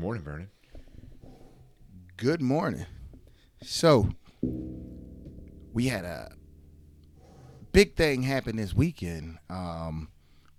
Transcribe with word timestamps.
morning, 0.00 0.22
Vernon. 0.22 0.50
Good 2.16 2.40
morning. 2.40 2.86
So, 3.62 4.08
we 5.74 5.88
had 5.88 6.06
a 6.06 6.32
big 7.72 7.96
thing 7.96 8.22
happen 8.22 8.56
this 8.56 8.72
weekend 8.72 9.36
um, 9.50 10.08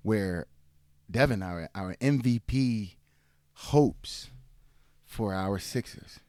where 0.04 0.46
Devin, 1.09 1.41
our, 1.41 1.69
our 1.73 1.96
MVP 1.96 2.97
hopes 3.54 4.29
for 5.06 5.33
our 5.33 5.58
Sixers, 5.58 6.19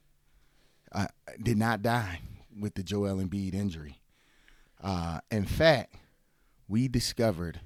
uh, 0.92 1.08
did 1.42 1.58
not 1.58 1.82
die 1.82 2.20
with 2.58 2.76
the 2.76 2.82
Joel 2.82 3.16
Embiid 3.16 3.52
injury. 3.52 4.00
Uh, 4.82 5.20
in 5.30 5.44
fact, 5.44 5.96
we 6.66 6.88
discovered 6.88 7.60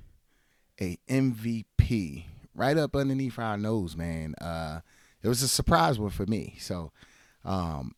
a 0.81 0.99
MVP 1.09 2.25
right 2.53 2.77
up 2.77 2.97
underneath 2.97 3.39
our 3.39 3.57
nose, 3.57 3.97
man. 3.97 4.35
Uh, 4.41 4.81
it 5.23 5.29
was 5.29 5.43
a 5.43 5.49
surprise 5.49 5.99
one 5.99 6.11
for 6.11 6.27
me. 6.27 6.57
So, 6.59 6.93
um, 7.45 7.95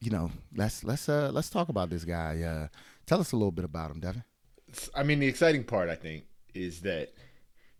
you 0.00 0.10
know, 0.10 0.30
let's 0.54 0.84
let's 0.84 1.08
uh, 1.08 1.30
let's 1.32 1.50
talk 1.50 1.68
about 1.68 1.90
this 1.90 2.04
guy. 2.04 2.42
Uh, 2.42 2.68
tell 3.06 3.20
us 3.20 3.32
a 3.32 3.36
little 3.36 3.52
bit 3.52 3.64
about 3.64 3.90
him, 3.90 4.00
Devin. 4.00 4.24
I 4.94 5.02
mean, 5.02 5.20
the 5.20 5.26
exciting 5.26 5.64
part, 5.64 5.88
I 5.88 5.94
think, 5.94 6.24
is 6.54 6.82
that 6.82 7.14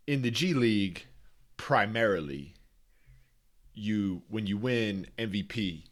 in 0.07 0.23
the 0.23 0.31
G 0.31 0.55
League, 0.55 1.05
primarily, 1.57 2.55
you 3.75 4.23
when 4.29 4.47
you 4.47 4.57
win 4.57 5.07
MVP, 5.19 5.85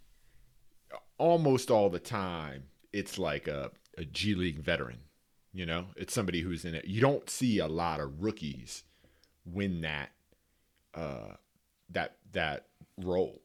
almost 1.19 1.71
all 1.71 1.91
the 1.91 1.99
time, 1.99 2.65
it's 2.93 3.19
like 3.19 3.47
a, 3.47 3.71
a 3.97 4.05
G 4.05 4.35
League 4.35 4.59
veteran. 4.59 5.01
You 5.53 5.65
know, 5.65 5.87
it's 5.97 6.13
somebody 6.13 6.41
who's 6.41 6.65
in 6.65 6.75
it. 6.75 6.87
You 6.87 7.01
don't 7.01 7.31
see 7.31 7.59
a 7.59 7.69
lot 7.69 8.01
of 8.01 8.23
rookies 8.23 8.83
win 9.47 9.81
that 9.83 10.11
uh, 10.95 11.35
that 11.91 12.17
that 12.33 12.67
role. 12.99 13.41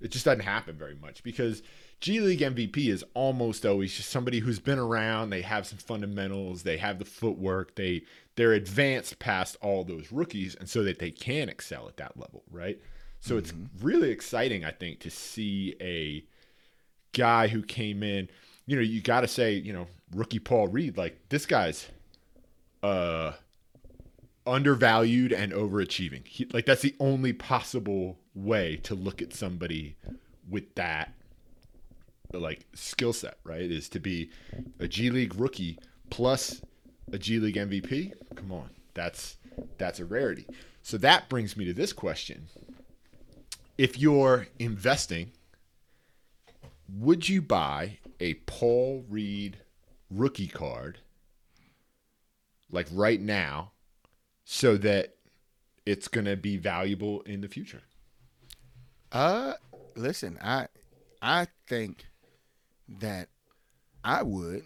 It 0.00 0.10
just 0.10 0.24
doesn't 0.24 0.44
happen 0.44 0.76
very 0.76 0.96
much 0.96 1.22
because 1.22 1.62
G 2.00 2.20
League 2.20 2.40
MVP 2.40 2.88
is 2.88 3.04
almost 3.14 3.64
always 3.64 3.94
just 3.94 4.10
somebody 4.10 4.40
who's 4.40 4.58
been 4.58 4.78
around. 4.78 5.30
They 5.30 5.42
have 5.42 5.66
some 5.66 5.78
fundamentals. 5.78 6.62
They 6.62 6.76
have 6.76 6.98
the 6.98 7.04
footwork. 7.04 7.74
They 7.76 8.02
they're 8.36 8.52
advanced 8.52 9.18
past 9.18 9.56
all 9.62 9.84
those 9.84 10.12
rookies, 10.12 10.54
and 10.54 10.68
so 10.68 10.82
that 10.82 10.98
they 10.98 11.10
can 11.10 11.48
excel 11.48 11.88
at 11.88 11.96
that 11.96 12.16
level, 12.18 12.42
right? 12.50 12.78
So 13.20 13.36
mm-hmm. 13.36 13.38
it's 13.38 13.54
really 13.82 14.10
exciting, 14.10 14.64
I 14.64 14.70
think, 14.72 15.00
to 15.00 15.10
see 15.10 15.76
a 15.80 16.24
guy 17.16 17.48
who 17.48 17.62
came 17.62 18.02
in. 18.02 18.28
You 18.66 18.76
know, 18.76 18.82
you 18.82 19.00
got 19.00 19.20
to 19.22 19.28
say, 19.28 19.54
you 19.54 19.72
know, 19.72 19.86
rookie 20.14 20.38
Paul 20.38 20.68
Reed, 20.68 20.96
like 20.98 21.18
this 21.28 21.46
guy's 21.46 21.88
uh 22.82 23.32
undervalued 24.46 25.32
and 25.32 25.52
overachieving. 25.52 26.26
He, 26.26 26.46
like 26.52 26.66
that's 26.66 26.82
the 26.82 26.94
only 27.00 27.32
possible 27.32 28.18
way 28.34 28.76
to 28.84 28.94
look 28.94 29.22
at 29.22 29.32
somebody 29.32 29.96
with 30.48 30.74
that 30.74 31.14
like 32.32 32.66
skill 32.74 33.12
set, 33.12 33.38
right? 33.44 33.70
Is 33.70 33.88
to 33.90 34.00
be 34.00 34.30
a 34.78 34.88
G 34.88 35.10
League 35.10 35.34
rookie 35.34 35.78
plus 36.10 36.60
a 37.12 37.18
G 37.18 37.38
League 37.38 37.56
MVP. 37.56 38.12
Come 38.34 38.52
on. 38.52 38.70
That's 38.94 39.36
that's 39.78 40.00
a 40.00 40.04
rarity. 40.04 40.46
So 40.82 40.98
that 40.98 41.28
brings 41.28 41.56
me 41.56 41.64
to 41.64 41.72
this 41.72 41.92
question. 41.92 42.48
If 43.78 43.98
you're 43.98 44.48
investing, 44.58 45.32
would 46.88 47.28
you 47.28 47.42
buy 47.42 47.98
a 48.20 48.34
Paul 48.34 49.04
Reed 49.08 49.58
rookie 50.10 50.48
card 50.48 50.98
like 52.70 52.86
right 52.92 53.20
now 53.20 53.72
so 54.44 54.76
that 54.78 55.14
it's 55.86 56.08
going 56.08 56.26
to 56.26 56.36
be 56.36 56.56
valuable 56.56 57.22
in 57.22 57.40
the 57.40 57.48
future? 57.48 57.82
Uh 59.12 59.54
listen, 59.96 60.38
I 60.42 60.68
I 61.22 61.46
think 61.66 62.06
that 63.00 63.28
I 64.02 64.22
would, 64.22 64.64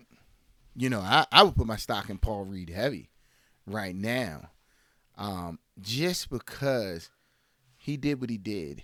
you 0.75 0.91
know, 0.91 1.01
I, 1.01 1.27
I 1.31 1.43
would 1.43 1.55
put 1.55 1.67
my 1.67 1.77
stock 1.77 2.11
in 2.11 2.19
Paul 2.19 2.45
Reed 2.45 2.71
heavy 2.71 3.11
right 3.67 3.95
now. 3.95 4.51
Um, 5.17 5.59
just 5.81 6.31
because 6.31 7.11
he 7.77 7.97
did 7.97 8.21
what 8.21 8.31
he 8.31 8.39
did 8.39 8.83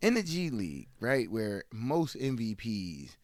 in 0.00 0.14
the 0.14 0.22
G 0.22 0.50
League, 0.50 0.88
right? 1.00 1.30
Where 1.30 1.64
most 1.72 2.16
MVPs 2.16 3.16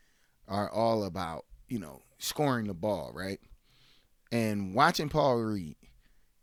are 0.48 0.70
all 0.70 1.04
about, 1.04 1.46
you 1.68 1.78
know, 1.78 2.02
scoring 2.18 2.66
the 2.66 2.74
ball, 2.74 3.12
right? 3.14 3.40
And 4.32 4.74
watching 4.74 5.08
Paul 5.08 5.38
Reed, 5.38 5.76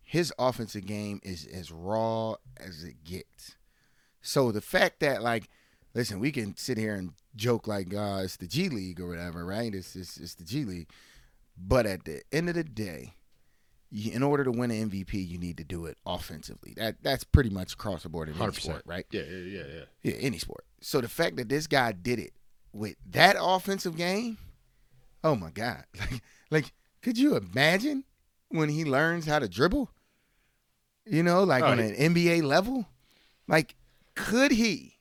his 0.07 0.33
offensive 0.39 0.85
game 0.85 1.19
is 1.21 1.45
as 1.45 1.69
raw 1.69 2.35
as 2.55 2.85
it 2.85 3.03
gets. 3.03 3.57
So 4.21 4.53
the 4.53 4.61
fact 4.61 5.01
that 5.01 5.21
like 5.21 5.49
listen, 5.93 6.21
we 6.21 6.31
can 6.31 6.55
sit 6.55 6.77
here 6.77 6.95
and 6.95 7.11
joke 7.35 7.67
like 7.67 7.93
uh, 7.93 8.21
it's 8.23 8.37
the 8.37 8.47
G 8.47 8.69
League 8.69 9.01
or 9.01 9.09
whatever, 9.09 9.45
right? 9.45 9.73
It's, 9.75 9.97
it's 9.97 10.15
it's 10.15 10.35
the 10.35 10.45
G 10.45 10.63
League, 10.63 10.89
but 11.57 11.85
at 11.85 12.05
the 12.05 12.21
end 12.31 12.47
of 12.47 12.55
the 12.55 12.63
day, 12.63 13.15
you, 13.89 14.13
in 14.13 14.23
order 14.23 14.45
to 14.45 14.51
win 14.51 14.71
an 14.71 14.89
MVP, 14.89 15.27
you 15.27 15.37
need 15.37 15.57
to 15.57 15.65
do 15.65 15.85
it 15.87 15.97
offensively. 16.05 16.73
That 16.77 16.95
that's 17.01 17.25
pretty 17.25 17.49
much 17.49 17.73
across 17.73 18.03
the 18.03 18.09
board 18.09 18.29
in 18.29 18.41
any 18.41 18.53
sport, 18.53 18.83
right? 18.85 19.05
Yeah, 19.11 19.23
yeah, 19.23 19.37
yeah, 19.37 19.63
yeah. 19.75 19.83
Yeah, 20.03 20.13
any 20.21 20.37
sport. 20.37 20.63
So 20.79 21.01
the 21.01 21.09
fact 21.09 21.35
that 21.35 21.49
this 21.49 21.67
guy 21.67 21.91
did 21.91 22.19
it 22.19 22.31
with 22.71 22.95
that 23.09 23.35
offensive 23.37 23.97
game, 23.97 24.37
oh 25.21 25.35
my 25.35 25.49
god, 25.49 25.83
like 25.99 26.21
like 26.49 26.73
could 27.01 27.17
you 27.17 27.35
imagine 27.35 28.05
when 28.47 28.69
he 28.69 28.85
learns 28.85 29.25
how 29.25 29.39
to 29.39 29.49
dribble? 29.49 29.89
You 31.09 31.23
know, 31.23 31.43
like 31.43 31.63
oh, 31.63 31.67
on 31.67 31.79
an 31.79 31.95
NBA 31.95 32.43
level, 32.43 32.87
like 33.47 33.75
could 34.15 34.51
he? 34.51 34.97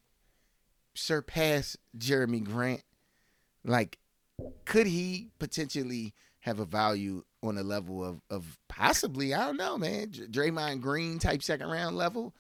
surpass 0.97 1.77
Jerami 1.97 2.43
Grant? 2.43 2.83
Like, 3.65 3.99
could 4.65 4.87
he 4.87 5.31
potentially 5.39 6.15
have 6.41 6.61
a 6.61 6.65
value 6.65 7.25
on 7.43 7.59
a 7.59 7.63
level 7.63 8.05
of 8.05 8.21
of 8.31 8.59
possibly 8.69 9.35
I 9.35 9.47
don't 9.47 9.57
know, 9.57 9.79
man, 9.79 10.09
Draymond 10.09 10.81
Green 10.81 11.19
type 11.19 11.43
second 11.43 11.69
round 11.69 11.97
level? 11.97 12.35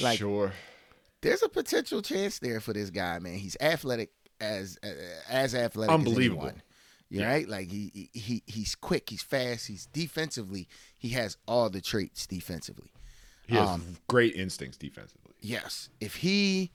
Like, 0.00 0.18
sure. 0.18 0.52
There's 1.22 1.42
a 1.42 1.48
potential 1.48 2.00
chance 2.00 2.38
there 2.38 2.60
for 2.60 2.72
this 2.72 2.90
guy, 2.90 3.18
man. 3.18 3.34
He's 3.34 3.56
athletic 3.60 4.10
as 4.40 4.78
as 5.28 5.54
athletic 5.54 5.92
unbelievable. 5.92 6.46
As 6.46 6.54
yeah. 7.10 7.28
right? 7.28 7.48
Like 7.48 7.70
he 7.70 8.10
he 8.12 8.42
he's 8.46 8.74
quick, 8.74 9.10
he's 9.10 9.22
fast, 9.22 9.66
he's 9.66 9.86
defensively, 9.86 10.68
he 10.96 11.10
has 11.10 11.36
all 11.46 11.68
the 11.68 11.80
traits 11.80 12.26
defensively. 12.26 12.92
He 13.50 13.56
has 13.56 13.68
um, 13.68 13.96
great 14.08 14.36
instincts 14.36 14.78
defensively. 14.78 15.34
Yes. 15.40 15.88
If 16.00 16.16
he 16.16 16.70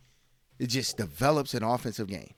just 0.61 0.97
develops 0.97 1.53
an 1.53 1.63
offensive 1.63 2.07
game. 2.07 2.33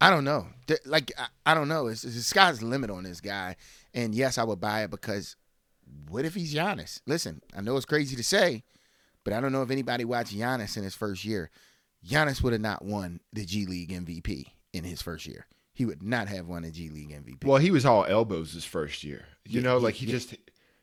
I 0.00 0.10
don't 0.10 0.22
know. 0.22 0.46
Like 0.86 1.10
I, 1.18 1.26
I 1.46 1.54
don't 1.54 1.66
know. 1.66 1.88
It's, 1.88 2.04
it's 2.04 2.14
the 2.14 2.22
sky's 2.22 2.60
the 2.60 2.66
limit 2.66 2.90
on 2.90 3.02
this 3.02 3.20
guy. 3.20 3.56
And 3.92 4.14
yes, 4.14 4.38
I 4.38 4.44
would 4.44 4.60
buy 4.60 4.84
it 4.84 4.92
because 4.92 5.34
what 6.08 6.24
if 6.24 6.34
he's 6.34 6.54
Giannis? 6.54 7.00
Listen, 7.06 7.42
I 7.56 7.60
know 7.60 7.76
it's 7.76 7.86
crazy 7.86 8.14
to 8.14 8.22
say, 8.22 8.62
but 9.24 9.32
I 9.32 9.40
don't 9.40 9.50
know 9.50 9.62
if 9.62 9.70
anybody 9.72 10.04
watched 10.04 10.36
Giannis 10.36 10.76
in 10.76 10.84
his 10.84 10.94
first 10.94 11.24
year. 11.24 11.50
Giannis 12.06 12.40
would 12.42 12.52
have 12.52 12.62
not 12.62 12.84
won 12.84 13.18
the 13.32 13.44
G 13.44 13.66
League 13.66 13.90
MVP 13.90 14.44
in 14.72 14.84
his 14.84 15.02
first 15.02 15.26
year. 15.26 15.46
He 15.72 15.84
would 15.84 16.02
not 16.02 16.28
have 16.28 16.46
won 16.46 16.62
a 16.62 16.70
G 16.70 16.90
League 16.90 17.10
MVP. 17.10 17.44
Well, 17.44 17.58
he 17.58 17.72
was 17.72 17.84
all 17.84 18.04
elbows 18.04 18.52
his 18.52 18.64
first 18.64 19.02
year. 19.02 19.24
You 19.44 19.60
yeah, 19.60 19.62
know, 19.62 19.78
like 19.78 19.94
he 19.94 20.06
yeah. 20.06 20.12
just 20.12 20.36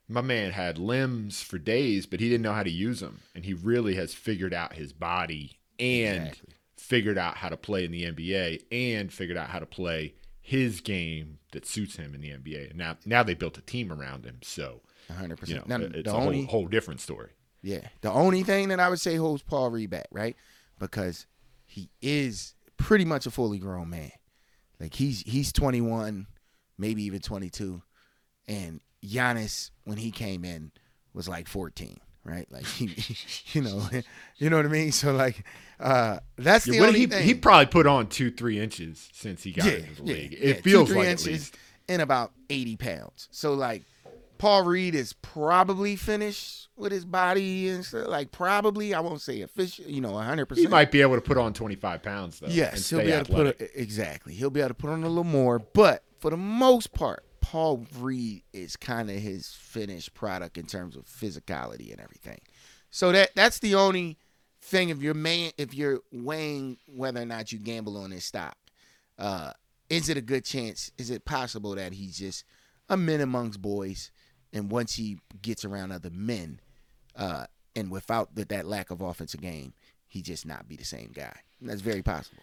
my 0.07 0.21
man 0.21 0.51
had 0.51 0.77
limbs 0.77 1.41
for 1.41 1.57
days, 1.57 2.05
but 2.05 2.19
he 2.19 2.29
didn't 2.29 2.43
know 2.43 2.53
how 2.53 2.63
to 2.63 2.69
use 2.69 2.99
them, 2.99 3.21
and 3.33 3.45
he 3.45 3.53
really 3.53 3.95
has 3.95 4.13
figured 4.13 4.53
out 4.53 4.73
his 4.73 4.93
body 4.93 5.57
and 5.79 6.27
exactly. 6.27 6.53
figured 6.77 7.17
out 7.17 7.37
how 7.37 7.49
to 7.49 7.57
play 7.57 7.85
in 7.85 7.91
the 7.91 8.03
NBA 8.03 8.63
and 8.71 9.11
figured 9.11 9.37
out 9.37 9.49
how 9.49 9.59
to 9.59 9.65
play 9.65 10.13
his 10.41 10.79
game 10.79 11.39
that 11.53 11.65
suits 11.65 11.95
him 11.95 12.13
in 12.13 12.21
the 12.21 12.29
NBA. 12.29 12.69
And 12.69 12.77
now 12.77 12.97
now 13.05 13.23
they 13.23 13.33
built 13.33 13.57
a 13.57 13.61
team 13.61 13.91
around 13.91 14.25
him. 14.25 14.39
So 14.43 14.81
100%. 15.11 15.47
You 15.47 15.55
know, 15.55 15.63
now, 15.65 15.77
it's 15.77 16.07
a 16.07 16.13
only, 16.13 16.43
whole, 16.43 16.61
whole 16.61 16.67
different 16.67 17.01
story. 17.01 17.31
Yeah. 17.61 17.87
The 18.01 18.11
only 18.11 18.43
thing 18.43 18.69
that 18.69 18.79
I 18.79 18.89
would 18.89 18.99
say 18.99 19.15
holds 19.15 19.41
Paul 19.41 19.71
Reed 19.71 19.89
back, 19.89 20.07
right? 20.11 20.35
Because 20.79 21.25
he 21.65 21.89
is 22.01 22.53
pretty 22.77 23.05
much 23.05 23.25
a 23.25 23.31
fully 23.31 23.57
grown 23.57 23.89
man. 23.89 24.11
Like 24.79 24.93
he's 24.93 25.21
he's 25.21 25.51
21, 25.51 26.27
maybe 26.77 27.03
even 27.03 27.21
22. 27.21 27.81
And 28.47 28.81
Giannis, 29.03 29.71
when 29.83 29.97
he 29.97 30.11
came 30.11 30.43
in, 30.43 30.71
was 31.13 31.27
like 31.27 31.47
14 31.47 31.99
right? 32.25 32.47
Like 32.51 32.65
he, 32.65 32.89
you 33.53 33.61
know, 33.61 33.87
you 34.37 34.49
know 34.49 34.57
what 34.57 34.65
I 34.65 34.69
mean. 34.69 34.91
So 34.91 35.13
like, 35.13 35.45
uh, 35.79 36.19
that's 36.37 36.65
the 36.65 36.75
yeah, 36.75 36.81
only 36.81 36.99
he, 36.99 37.05
thing. 37.05 37.23
He 37.23 37.35
probably 37.35 37.67
put 37.67 37.87
on 37.87 38.07
two, 38.07 38.31
three 38.31 38.59
inches 38.59 39.09
since 39.13 39.43
he 39.43 39.51
got 39.51 39.67
yeah, 39.67 39.73
into 39.73 39.95
the 39.95 40.03
league. 40.03 40.31
Yeah, 40.33 40.49
it 40.49 40.63
feels 40.63 40.89
two, 40.89 40.95
like 40.95 41.07
inches 41.07 41.51
and 41.87 42.01
about 42.01 42.31
eighty 42.49 42.75
pounds. 42.75 43.29
So 43.31 43.53
like, 43.53 43.83
Paul 44.37 44.63
Reed 44.63 44.95
is 44.95 45.13
probably 45.13 45.95
finished 45.95 46.67
with 46.75 46.91
his 46.91 47.05
body 47.05 47.69
and 47.69 47.85
stuff. 47.85 48.07
Like 48.07 48.31
probably, 48.31 48.93
I 48.93 48.99
won't 48.99 49.21
say 49.21 49.41
official, 49.41 49.85
you 49.85 50.01
know, 50.01 50.17
hundred 50.17 50.47
percent. 50.47 50.67
He 50.67 50.71
might 50.71 50.91
be 50.91 51.01
able 51.01 51.15
to 51.15 51.21
put 51.21 51.37
on 51.37 51.53
twenty 51.53 51.75
five 51.75 52.01
pounds 52.01 52.39
though. 52.39 52.47
Yes, 52.47 52.89
he'll 52.89 52.99
be 52.99 53.11
able 53.11 53.21
athletic. 53.21 53.57
to 53.59 53.65
put 53.65 53.75
a, 53.75 53.81
exactly. 53.81 54.33
He'll 54.33 54.49
be 54.49 54.61
able 54.61 54.69
to 54.69 54.75
put 54.75 54.89
on 54.89 55.03
a 55.03 55.07
little 55.07 55.23
more, 55.23 55.59
but 55.59 56.03
for 56.19 56.31
the 56.31 56.37
most 56.37 56.93
part, 56.93 57.23
Paul 57.45 57.85
Reed 57.99 58.41
is 58.53 58.75
kind 58.75 59.07
of 59.07 59.17
his 59.17 59.49
finished 59.49 60.15
product 60.15 60.57
in 60.57 60.65
terms 60.65 60.95
of 60.95 61.05
physicality 61.05 61.91
and 61.91 62.01
everything. 62.01 62.39
So 62.89 63.11
that 63.11 63.35
that's 63.35 63.59
the 63.59 63.75
only 63.75 64.17
thing 64.63 64.89
if 64.89 64.99
you're 64.99 65.13
man 65.13 65.51
if 65.59 65.71
you're 65.75 65.99
weighing 66.11 66.77
whether 66.87 67.21
or 67.21 67.25
not 67.25 67.51
you 67.51 67.59
gamble 67.59 67.97
on 67.97 68.09
his 68.09 68.25
stock, 68.25 68.57
uh, 69.19 69.51
is 69.91 70.09
it 70.09 70.17
a 70.17 70.21
good 70.21 70.43
chance? 70.43 70.91
Is 70.97 71.11
it 71.11 71.23
possible 71.23 71.75
that 71.75 71.93
he's 71.93 72.17
just 72.17 72.45
a 72.89 72.97
man 72.97 73.21
amongst 73.21 73.61
boys, 73.61 74.09
and 74.51 74.71
once 74.71 74.95
he 74.95 75.19
gets 75.43 75.63
around 75.63 75.91
other 75.91 76.09
men, 76.09 76.59
uh, 77.15 77.45
and 77.75 77.91
without 77.91 78.33
the, 78.33 78.45
that 78.45 78.65
lack 78.65 78.89
of 78.89 79.01
offensive 79.01 79.41
game, 79.41 79.75
he 80.07 80.23
just 80.23 80.47
not 80.47 80.67
be 80.67 80.75
the 80.75 80.83
same 80.83 81.11
guy. 81.13 81.35
That's 81.61 81.81
very 81.81 82.01
possible. 82.01 82.41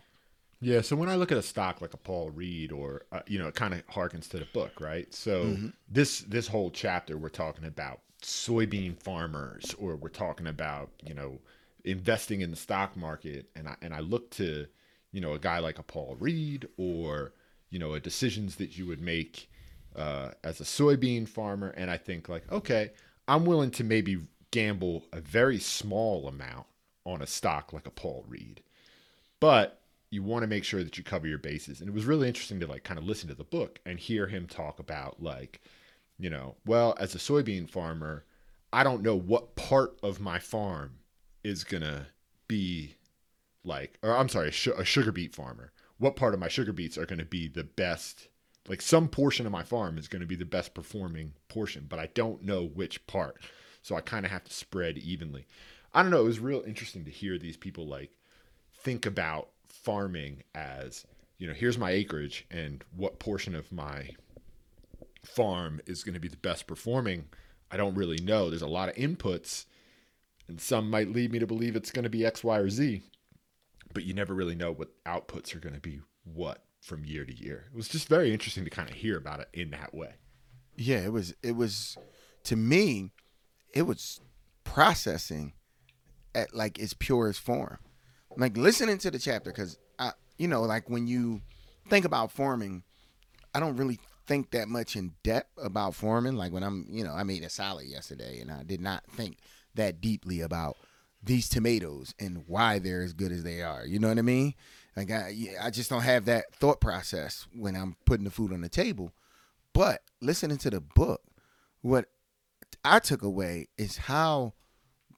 Yeah, 0.62 0.80
so 0.80 0.94
when 0.96 1.08
I 1.10 1.16
look 1.16 1.32
at 1.32 1.38
a 1.38 1.42
stock 1.42 1.80
like 1.80 1.92
a 1.92 1.98
Paul 1.98 2.30
Reed, 2.30 2.72
or 2.72 3.02
uh, 3.12 3.22
you 3.26 3.38
know, 3.38 3.48
it 3.48 3.56
kind 3.56 3.74
of 3.74 3.86
harkens 3.88 4.28
to 4.30 4.38
the 4.38 4.46
book, 4.46 4.80
right? 4.80 5.12
So 5.12 5.60
Mm-hmm. 5.60 5.68
this 5.88 6.20
this 6.20 6.46
whole 6.48 6.70
chapter, 6.70 7.18
we're 7.18 7.30
talking 7.30 7.64
about 7.66 8.00
soybean 8.22 8.96
farmers, 9.02 9.74
or 9.78 9.96
we're 9.96 10.08
talking 10.08 10.46
about 10.46 10.90
you 11.04 11.14
know 11.14 11.40
investing 11.84 12.42
in 12.42 12.50
the 12.50 12.56
stock 12.56 12.96
market, 12.96 13.50
and 13.56 13.68
I 13.68 13.76
and 13.82 13.92
I 13.94 14.00
look 14.00 14.30
to 14.32 14.66
you 15.12 15.20
know 15.20 15.34
a 15.34 15.38
guy 15.40 15.58
like 15.58 15.80
a 15.80 15.82
Paul 15.84 16.16
Reed, 16.20 16.68
or 16.78 17.34
you 17.70 17.78
know, 17.80 17.94
a 17.94 18.00
decisions 18.00 18.56
that 18.56 18.78
you 18.78 18.86
would 18.86 19.00
make 19.00 19.50
uh, 19.96 20.32
as 20.44 20.60
a 20.60 20.64
soybean 20.64 21.26
farmer, 21.28 21.70
and 21.70 21.90
I 21.90 21.96
think 21.98 22.28
like, 22.28 22.50
okay, 22.52 22.92
I'm 23.26 23.46
willing 23.46 23.70
to 23.72 23.84
maybe 23.84 24.18
gamble 24.52 25.06
a 25.12 25.20
very 25.20 25.58
small 25.58 26.28
amount 26.28 26.66
on 27.06 27.22
a 27.22 27.26
stock 27.26 27.72
like 27.74 27.86
a 27.86 27.90
Paul 27.90 28.24
Reed 28.28 28.62
but 29.40 29.81
you 30.12 30.22
want 30.22 30.42
to 30.42 30.46
make 30.46 30.62
sure 30.62 30.84
that 30.84 30.98
you 30.98 31.02
cover 31.02 31.26
your 31.26 31.38
bases. 31.38 31.80
And 31.80 31.88
it 31.88 31.94
was 31.94 32.04
really 32.04 32.28
interesting 32.28 32.60
to 32.60 32.66
like 32.66 32.84
kind 32.84 32.98
of 32.98 33.06
listen 33.06 33.30
to 33.30 33.34
the 33.34 33.44
book 33.44 33.80
and 33.86 33.98
hear 33.98 34.26
him 34.26 34.46
talk 34.46 34.78
about 34.78 35.22
like, 35.22 35.62
you 36.18 36.28
know, 36.28 36.54
well, 36.66 36.94
as 37.00 37.14
a 37.14 37.18
soybean 37.18 37.68
farmer, 37.68 38.26
I 38.74 38.84
don't 38.84 39.02
know 39.02 39.16
what 39.16 39.56
part 39.56 39.98
of 40.02 40.20
my 40.20 40.38
farm 40.38 40.98
is 41.42 41.64
gonna 41.64 42.08
be 42.46 42.96
like, 43.64 43.98
or 44.02 44.14
I'm 44.14 44.28
sorry, 44.28 44.48
a, 44.48 44.52
su- 44.52 44.74
a 44.76 44.84
sugar 44.84 45.12
beet 45.12 45.34
farmer. 45.34 45.72
What 45.96 46.16
part 46.16 46.34
of 46.34 46.40
my 46.40 46.48
sugar 46.48 46.74
beets 46.74 46.98
are 46.98 47.06
gonna 47.06 47.24
be 47.24 47.48
the 47.48 47.64
best? 47.64 48.28
Like 48.68 48.82
some 48.82 49.08
portion 49.08 49.46
of 49.46 49.52
my 49.52 49.62
farm 49.62 49.96
is 49.96 50.08
gonna 50.08 50.26
be 50.26 50.36
the 50.36 50.44
best 50.44 50.74
performing 50.74 51.32
portion, 51.48 51.86
but 51.88 51.98
I 51.98 52.10
don't 52.12 52.42
know 52.42 52.66
which 52.66 53.06
part. 53.06 53.38
So 53.80 53.96
I 53.96 54.02
kind 54.02 54.26
of 54.26 54.30
have 54.30 54.44
to 54.44 54.52
spread 54.52 54.98
evenly. 54.98 55.46
I 55.94 56.02
don't 56.02 56.10
know. 56.10 56.20
It 56.20 56.24
was 56.24 56.38
real 56.38 56.62
interesting 56.66 57.06
to 57.06 57.10
hear 57.10 57.38
these 57.38 57.56
people 57.56 57.86
like 57.86 58.10
think 58.74 59.06
about 59.06 59.48
farming 59.82 60.42
as 60.54 61.04
you 61.38 61.46
know 61.46 61.52
here's 61.54 61.78
my 61.78 61.90
acreage 61.90 62.46
and 62.50 62.84
what 62.96 63.18
portion 63.18 63.54
of 63.54 63.70
my 63.72 64.10
farm 65.24 65.80
is 65.86 66.02
going 66.04 66.14
to 66.14 66.20
be 66.20 66.28
the 66.28 66.36
best 66.36 66.66
performing 66.66 67.24
i 67.70 67.76
don't 67.76 67.94
really 67.94 68.18
know 68.18 68.48
there's 68.48 68.62
a 68.62 68.66
lot 68.66 68.88
of 68.88 68.94
inputs 68.96 69.66
and 70.48 70.60
some 70.60 70.90
might 70.90 71.12
lead 71.12 71.32
me 71.32 71.38
to 71.38 71.46
believe 71.46 71.76
it's 71.76 71.90
going 71.90 72.02
to 72.04 72.10
be 72.10 72.24
x 72.24 72.42
y 72.44 72.58
or 72.58 72.68
z 72.68 73.02
but 73.94 74.04
you 74.04 74.14
never 74.14 74.34
really 74.34 74.54
know 74.54 74.72
what 74.72 74.88
outputs 75.04 75.54
are 75.54 75.60
going 75.60 75.74
to 75.74 75.80
be 75.80 76.00
what 76.24 76.64
from 76.80 77.04
year 77.04 77.24
to 77.24 77.34
year 77.34 77.66
it 77.72 77.76
was 77.76 77.88
just 77.88 78.08
very 78.08 78.32
interesting 78.32 78.64
to 78.64 78.70
kind 78.70 78.88
of 78.88 78.96
hear 78.96 79.16
about 79.16 79.40
it 79.40 79.48
in 79.52 79.70
that 79.70 79.94
way 79.94 80.14
Yeah, 80.76 80.98
it 81.00 81.12
was. 81.12 81.34
It 81.42 81.54
was 81.54 81.96
to 82.44 82.56
me, 82.56 83.12
it 83.74 83.82
was 83.82 84.20
processing 84.64 85.52
at 86.34 86.54
like 86.54 86.78
its 86.78 86.94
purest 86.94 87.40
form. 87.40 87.78
Like 88.36 88.56
listening 88.56 88.98
to 88.98 89.10
the 89.10 89.18
chapter, 89.18 89.50
because 89.50 89.78
I, 89.98 90.12
you 90.38 90.48
know, 90.48 90.62
like 90.62 90.88
when 90.88 91.06
you 91.06 91.42
think 91.88 92.04
about 92.04 92.32
farming, 92.32 92.82
I 93.54 93.60
don't 93.60 93.76
really 93.76 93.98
think 94.26 94.50
that 94.52 94.68
much 94.68 94.96
in 94.96 95.12
depth 95.22 95.50
about 95.62 95.94
farming. 95.94 96.36
Like 96.36 96.52
when 96.52 96.62
I'm, 96.62 96.86
you 96.90 97.04
know, 97.04 97.12
I 97.12 97.22
made 97.22 97.42
a 97.42 97.50
salad 97.50 97.86
yesterday, 97.86 98.40
and 98.40 98.50
I 98.50 98.62
did 98.62 98.80
not 98.80 99.04
think 99.10 99.38
that 99.74 100.00
deeply 100.00 100.40
about 100.40 100.76
these 101.22 101.48
tomatoes 101.48 102.14
and 102.18 102.44
why 102.46 102.78
they're 102.78 103.02
as 103.02 103.12
good 103.12 103.32
as 103.32 103.44
they 103.44 103.62
are. 103.62 103.86
You 103.86 103.98
know 103.98 104.08
what 104.08 104.18
I 104.18 104.22
mean? 104.22 104.54
Like 104.96 105.10
I, 105.10 105.34
I 105.60 105.70
just 105.70 105.88
don't 105.88 106.02
have 106.02 106.24
that 106.26 106.54
thought 106.54 106.80
process 106.80 107.46
when 107.56 107.76
I'm 107.76 107.96
putting 108.04 108.24
the 108.24 108.30
food 108.30 108.52
on 108.52 108.60
the 108.60 108.68
table. 108.68 109.12
But 109.72 110.02
listening 110.20 110.58
to 110.58 110.70
the 110.70 110.80
book, 110.80 111.22
what 111.80 112.06
I 112.84 112.98
took 112.98 113.22
away 113.22 113.68
is 113.78 113.96
how 113.96 114.54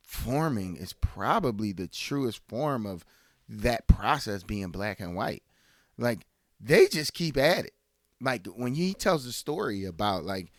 farming 0.05 0.77
is 0.77 0.93
probably 0.93 1.73
the 1.73 1.89
truest 1.89 2.41
form 2.49 2.87
of 2.87 3.05
that 3.49 3.87
process 3.87 4.43
being 4.43 4.69
black 4.69 5.01
and 5.01 5.15
white. 5.15 5.43
Like 5.99 6.27
they 6.61 6.87
just 6.87 7.15
keep 7.15 7.37
at 7.37 7.67
it. 7.67 7.75
Like 8.21 8.47
when 8.47 8.75
he 8.75 8.95
tells 8.95 9.25
the 9.25 9.33
story 9.33 9.85
about 9.85 10.25
like 10.25 10.53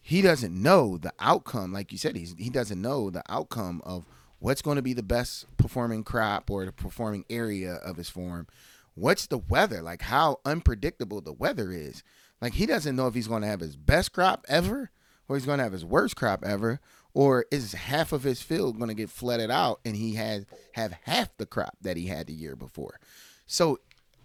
he 0.00 0.22
doesn't 0.22 0.54
know 0.54 0.98
the 0.98 1.12
outcome, 1.18 1.72
like 1.72 1.90
you 1.90 1.98
said, 1.98 2.16
he's, 2.16 2.34
he 2.38 2.48
doesn't 2.48 2.80
know 2.80 3.10
the 3.10 3.24
outcome 3.28 3.82
of 3.84 4.06
what's 4.38 4.62
going 4.62 4.76
to 4.76 4.82
be 4.82 4.92
the 4.92 5.02
best 5.02 5.46
performing 5.56 6.04
crop 6.04 6.50
or 6.50 6.64
the 6.64 6.72
performing 6.72 7.24
area 7.28 7.74
of 7.74 7.96
his 7.96 8.08
farm. 8.08 8.46
What's 8.94 9.26
the 9.26 9.38
weather? 9.38 9.82
Like 9.82 10.02
how 10.02 10.38
unpredictable 10.44 11.20
the 11.20 11.32
weather 11.32 11.72
is. 11.72 12.04
Like 12.40 12.54
he 12.54 12.66
doesn't 12.66 12.94
know 12.94 13.08
if 13.08 13.14
he's 13.14 13.28
going 13.28 13.42
to 13.42 13.48
have 13.48 13.60
his 13.60 13.76
best 13.76 14.12
crop 14.12 14.46
ever 14.48 14.90
or 15.28 15.36
he's 15.36 15.46
going 15.46 15.58
to 15.58 15.64
have 15.64 15.72
his 15.72 15.84
worst 15.84 16.16
crop 16.16 16.44
ever 16.44 16.80
or 17.16 17.46
is 17.50 17.72
half 17.72 18.12
of 18.12 18.24
his 18.24 18.42
field 18.42 18.76
going 18.76 18.88
to 18.88 18.94
get 18.94 19.08
flooded 19.08 19.50
out 19.50 19.80
and 19.86 19.96
he 19.96 20.16
has 20.16 20.44
have 20.72 20.94
half 21.04 21.34
the 21.38 21.46
crop 21.46 21.74
that 21.80 21.96
he 21.96 22.08
had 22.08 22.26
the 22.26 22.34
year 22.34 22.54
before. 22.54 23.00
So 23.46 23.78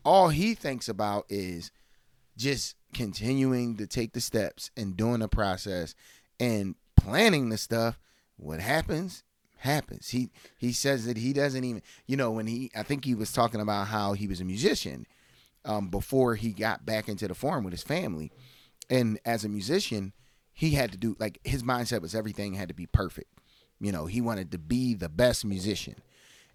all 0.04 0.28
he 0.28 0.56
thinks 0.56 0.90
about 0.90 1.26
is 1.30 1.72
just 2.36 2.76
continuing 2.94 3.78
to 3.78 3.88
take 3.88 4.12
the 4.12 4.20
steps 4.20 4.72
and 4.76 4.98
doing 4.98 5.20
the 5.20 5.30
process 5.30 5.96
and 6.38 6.76
planning 6.98 7.48
the 7.48 7.58
stuff. 7.58 7.98
What 8.36 8.60
happens 8.60 9.24
happens. 9.60 10.10
He 10.10 10.30
he 10.58 10.74
says 10.74 11.06
that 11.06 11.16
he 11.16 11.32
doesn't 11.32 11.64
even 11.64 11.82
you 12.08 12.18
know 12.18 12.32
when 12.32 12.48
he 12.48 12.72
I 12.76 12.84
think 12.84 13.06
he 13.06 13.16
was 13.16 13.32
talking 13.32 13.62
about 13.62 13.88
how 13.88 14.12
he 14.12 14.28
was 14.28 14.42
a 14.42 14.46
musician 14.46 15.06
um, 15.64 15.88
before 15.88 16.36
he 16.36 16.52
got 16.52 16.86
back 16.86 17.08
into 17.08 17.30
the 17.30 17.36
farm 17.36 17.64
with 17.64 17.72
his 17.72 17.84
family, 17.84 18.34
and 18.90 19.18
as 19.24 19.46
a 19.46 19.50
musician 19.50 20.12
he 20.54 20.72
had 20.72 20.92
to 20.92 20.98
do 20.98 21.16
like 21.20 21.40
his 21.44 21.64
mindset 21.64 22.02
was 22.02 22.16
everything 22.16 22.54
had 22.54 22.70
to 22.70 22.74
be 22.74 22.86
perfect. 22.86 23.32
You 23.80 23.92
know 23.92 24.06
he 24.06 24.22
wanted 24.22 24.52
to 24.52 24.58
be 24.58 24.94
the 24.94 25.10
best 25.10 25.46
musician, 25.46 25.96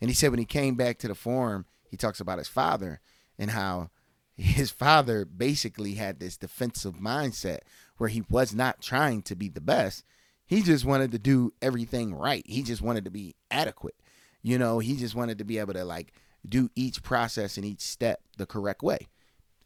and 0.00 0.10
he 0.10 0.14
said 0.14 0.30
when 0.30 0.38
he 0.38 0.44
came 0.44 0.74
back 0.74 0.98
to 0.98 1.08
the 1.08 1.14
forum, 1.14 1.66
he 1.90 1.96
talks 1.96 2.20
about 2.20 2.38
his 2.38 2.48
father 2.48 3.00
and 3.38 3.50
how 3.50 3.90
his 4.36 4.70
father 4.70 5.24
basically 5.24 5.94
had 5.94 6.20
this 6.20 6.36
defensive 6.36 6.96
mindset 6.96 7.60
where 7.96 8.10
he 8.10 8.22
was 8.28 8.54
not 8.54 8.82
trying 8.82 9.22
to 9.22 9.34
be 9.34 9.48
the 9.48 9.60
best. 9.60 10.04
He 10.44 10.62
just 10.62 10.84
wanted 10.84 11.10
to 11.12 11.18
do 11.18 11.52
everything 11.62 12.14
right. 12.14 12.44
He 12.46 12.62
just 12.62 12.82
wanted 12.82 13.04
to 13.06 13.10
be 13.10 13.34
adequate. 13.50 13.96
You 14.42 14.58
know, 14.58 14.78
he 14.78 14.96
just 14.96 15.14
wanted 15.14 15.38
to 15.38 15.44
be 15.44 15.58
able 15.58 15.72
to 15.72 15.84
like 15.84 16.12
do 16.48 16.70
each 16.76 17.02
process 17.02 17.56
and 17.56 17.66
each 17.66 17.80
step 17.80 18.20
the 18.36 18.46
correct 18.46 18.82
way. 18.82 19.08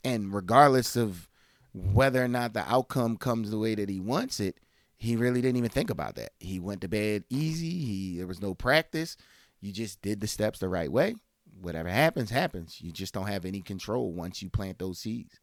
And 0.05 0.33
regardless 0.33 0.97
of 0.97 1.29
whether 1.73 2.23
or 2.25 2.29
not 2.29 2.53
the 2.55 2.69
outcome 2.71 3.17
comes 3.17 3.51
the 3.51 3.59
way 3.59 3.75
that 3.75 3.89
he 3.89 4.01
wants 4.01 4.41
it, 4.41 4.59
he 4.97 5.17
really 5.17 5.41
didn't 5.41 5.57
even 5.57 5.71
think 5.71 5.91
about 5.91 6.15
that. 6.17 6.31
He 6.41 6.59
went 6.61 6.81
to 6.83 6.89
bed 6.89 7.25
easy. 7.31 7.71
He 7.71 8.17
there 8.19 8.27
was 8.27 8.43
no 8.43 8.55
practice. 8.55 9.17
You 9.61 9.73
just 9.73 10.03
did 10.03 10.21
the 10.21 10.27
steps 10.27 10.59
the 10.59 10.69
right 10.69 10.91
way. 10.91 11.15
Whatever 11.61 11.89
happens, 11.89 12.31
happens. 12.31 12.81
You 12.81 12.93
just 12.93 13.13
don't 13.15 13.27
have 13.27 13.45
any 13.45 13.61
control 13.61 14.13
once 14.13 14.43
you 14.43 14.51
plant 14.51 14.79
those 14.79 14.99
seeds. 14.99 15.39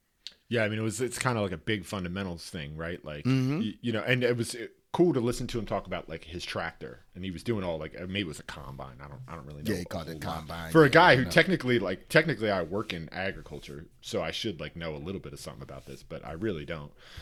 Yeah, 0.50 0.64
I 0.64 0.70
mean, 0.70 0.80
it 0.80 0.84
was 0.84 1.02
it's 1.02 1.20
kind 1.20 1.38
of 1.38 1.44
like 1.44 1.52
a 1.54 1.58
big 1.58 1.86
fundamentals 1.86 2.50
thing, 2.50 2.76
right? 2.78 3.04
Like, 3.04 3.26
Mhm. 3.26 3.60
y- 3.60 3.78
you 3.82 3.92
know, 3.92 4.02
and 4.02 4.24
it 4.24 4.36
was 4.38 4.56
uh, 4.56 4.68
cool 4.98 5.14
to 5.14 5.20
listen 5.20 5.46
to 5.46 5.60
him 5.60 5.66
talk 5.68 5.86
about 5.86 6.10
like 6.10 6.24
his 6.24 6.44
tractor, 6.44 7.02
and 7.14 7.24
he 7.24 7.30
was 7.30 7.44
doing 7.44 7.64
all 7.64 7.78
like 7.78 7.94
maybe 8.08 8.22
it 8.22 8.28
was 8.28 8.40
a 8.40 8.44
combine. 8.44 8.96
I 9.00 9.08
don't, 9.08 9.22
I 9.28 9.36
don't 9.36 9.46
really 9.46 9.62
know. 9.62 9.72
Yeah, 9.72 9.78
he 9.78 9.86
called 9.86 10.10
it 10.10 10.20
combine. 10.20 10.72
For 10.72 10.86
a 10.86 10.90
guy 10.90 11.16
who 11.16 11.24
know. 11.24 11.30
technically, 11.30 11.78
like, 11.78 12.10
technically, 12.10 12.50
I 12.50 12.64
work 12.64 12.94
in 12.94 13.08
agriculture, 13.12 13.86
so 14.02 14.24
I 14.24 14.32
should 14.32 14.60
like 14.60 14.76
know 14.76 14.96
a 14.96 14.98
little 14.98 15.22
bit 15.22 15.34
of 15.34 15.40
something 15.40 15.62
about 15.62 15.86
this, 15.86 16.02
but 16.02 16.26
I 16.26 16.32
really 16.32 16.66
don't. 16.66 16.92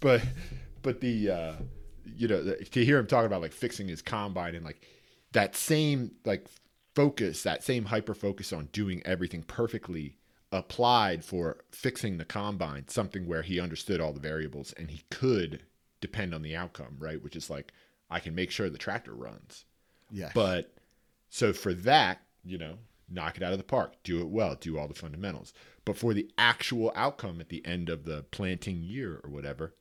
but, 0.00 0.22
but 0.82 1.00
the, 1.00 1.30
uh, 1.30 1.52
you 2.14 2.28
know, 2.28 2.44
the, 2.44 2.56
to 2.56 2.84
hear 2.84 2.98
him 2.98 3.06
talking 3.06 3.24
about 3.26 3.40
like 3.40 3.54
fixing 3.54 3.88
his 3.88 4.02
combine 4.02 4.54
and 4.54 4.66
like 4.66 4.86
that 5.32 5.56
same 5.56 6.10
like 6.26 6.46
focus, 6.94 7.42
that 7.44 7.64
same 7.64 7.86
hyper 7.86 8.12
focus 8.12 8.52
on 8.52 8.68
doing 8.70 9.00
everything 9.06 9.44
perfectly 9.44 10.18
applied 10.52 11.24
for 11.24 11.64
fixing 11.70 12.18
the 12.18 12.24
combine, 12.26 12.86
something 12.88 13.26
where 13.26 13.40
he 13.40 13.58
understood 13.58 13.98
all 13.98 14.12
the 14.12 14.20
variables 14.20 14.74
and 14.74 14.90
he 14.90 15.04
could 15.10 15.62
depend 16.04 16.34
on 16.34 16.42
the 16.42 16.54
outcome, 16.54 16.96
right? 16.98 17.22
Which 17.22 17.34
is 17.34 17.48
like, 17.48 17.72
I 18.10 18.20
can 18.20 18.34
make 18.34 18.50
sure 18.50 18.68
the 18.68 18.76
tractor 18.76 19.14
runs. 19.14 19.64
Yeah. 20.10 20.30
But 20.34 20.74
so 21.30 21.52
for 21.54 21.72
that, 21.72 22.20
you 22.44 22.58
know, 22.58 22.74
knock 23.10 23.38
it 23.38 23.42
out 23.42 23.52
of 23.52 23.58
the 23.58 23.64
park, 23.64 23.94
do 24.04 24.20
it 24.20 24.28
well, 24.28 24.54
do 24.54 24.78
all 24.78 24.86
the 24.86 24.94
fundamentals. 24.94 25.54
But 25.84 25.96
for 25.96 26.12
the 26.12 26.30
actual 26.36 26.92
outcome 26.94 27.40
at 27.40 27.48
the 27.48 27.64
end 27.66 27.88
of 27.88 28.04
the 28.04 28.24
planting 28.30 28.82
year 28.82 29.20
or 29.24 29.30
whatever, 29.30 29.74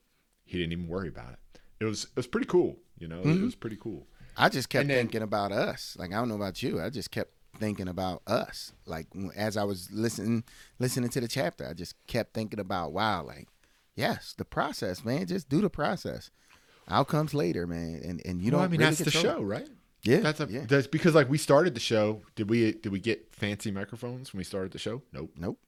he 0.46 0.58
didn't 0.58 0.72
even 0.72 0.88
worry 0.88 1.10
about 1.10 1.34
it. 1.34 1.60
It 1.80 1.86
was 1.86 2.06
it 2.06 2.15
was 2.15 2.27
pretty 2.27 2.48
cool, 2.48 2.77
you 2.98 3.08
know. 3.08 3.20
It 3.20 3.25
mm-hmm. 3.25 3.46
was 3.46 3.56
pretty 3.56 3.77
cool. 3.77 4.08
I 4.38 4.50
just 4.50 4.70
kept 4.70 4.88
then- 4.88 4.98
thinking 4.98 5.22
about 5.22 5.51
us. 5.51 5.98
Like 6.00 6.12
I 6.12 6.15
don't 6.15 6.30
know 6.30 6.36
about 6.36 6.63
you. 6.63 6.82
I 6.82 6.89
just 6.89 7.12
kept 7.12 7.34
thinking 7.60 7.88
about 7.88 8.22
us. 8.25 8.72
Like 8.86 9.08
as 9.36 9.58
I 9.58 9.63
was 9.63 9.92
listening 9.92 10.44
listening 10.80 11.10
to 11.10 11.22
the 11.22 11.27
chapter, 11.27 11.68
I 11.68 11.74
just 11.74 11.96
kept 12.08 12.34
thinking 12.34 12.60
about 12.60 12.94
wow, 12.94 13.24
like 13.24 13.48
yes, 13.95 14.33
the 14.38 14.45
process, 14.45 15.03
man. 15.03 15.27
Just 15.27 15.50
do 15.50 15.62
the 15.62 15.69
process. 15.69 16.31
Outcomes 16.88 17.33
later, 17.33 17.65
man. 17.65 18.01
And 18.03 18.21
and 18.25 18.41
you 18.41 18.51
know, 18.51 18.57
don't. 18.57 18.65
I 18.65 18.67
mean, 18.69 18.79
really 18.79 18.95
that's 18.95 19.03
the 19.03 19.12
show, 19.12 19.38
it. 19.38 19.45
right? 19.45 19.69
Yeah, 20.03 20.17
That's 20.17 20.41
a 20.41 20.47
yeah. 20.50 20.65
that's 20.67 20.88
because 20.88 21.15
like 21.15 21.29
we 21.29 21.38
started 21.38 21.75
the 21.75 21.79
show. 21.79 22.21
Did 22.35 22.50
we 22.50 22.73
did 22.73 22.91
we 22.91 23.00
get 23.00 23.33
fancy 23.33 23.71
microphones 23.71 24.33
when 24.33 24.39
we 24.39 24.43
started 24.43 24.73
the 24.73 24.77
show? 24.77 25.01
Nope. 25.13 25.31
Nope. 25.38 25.59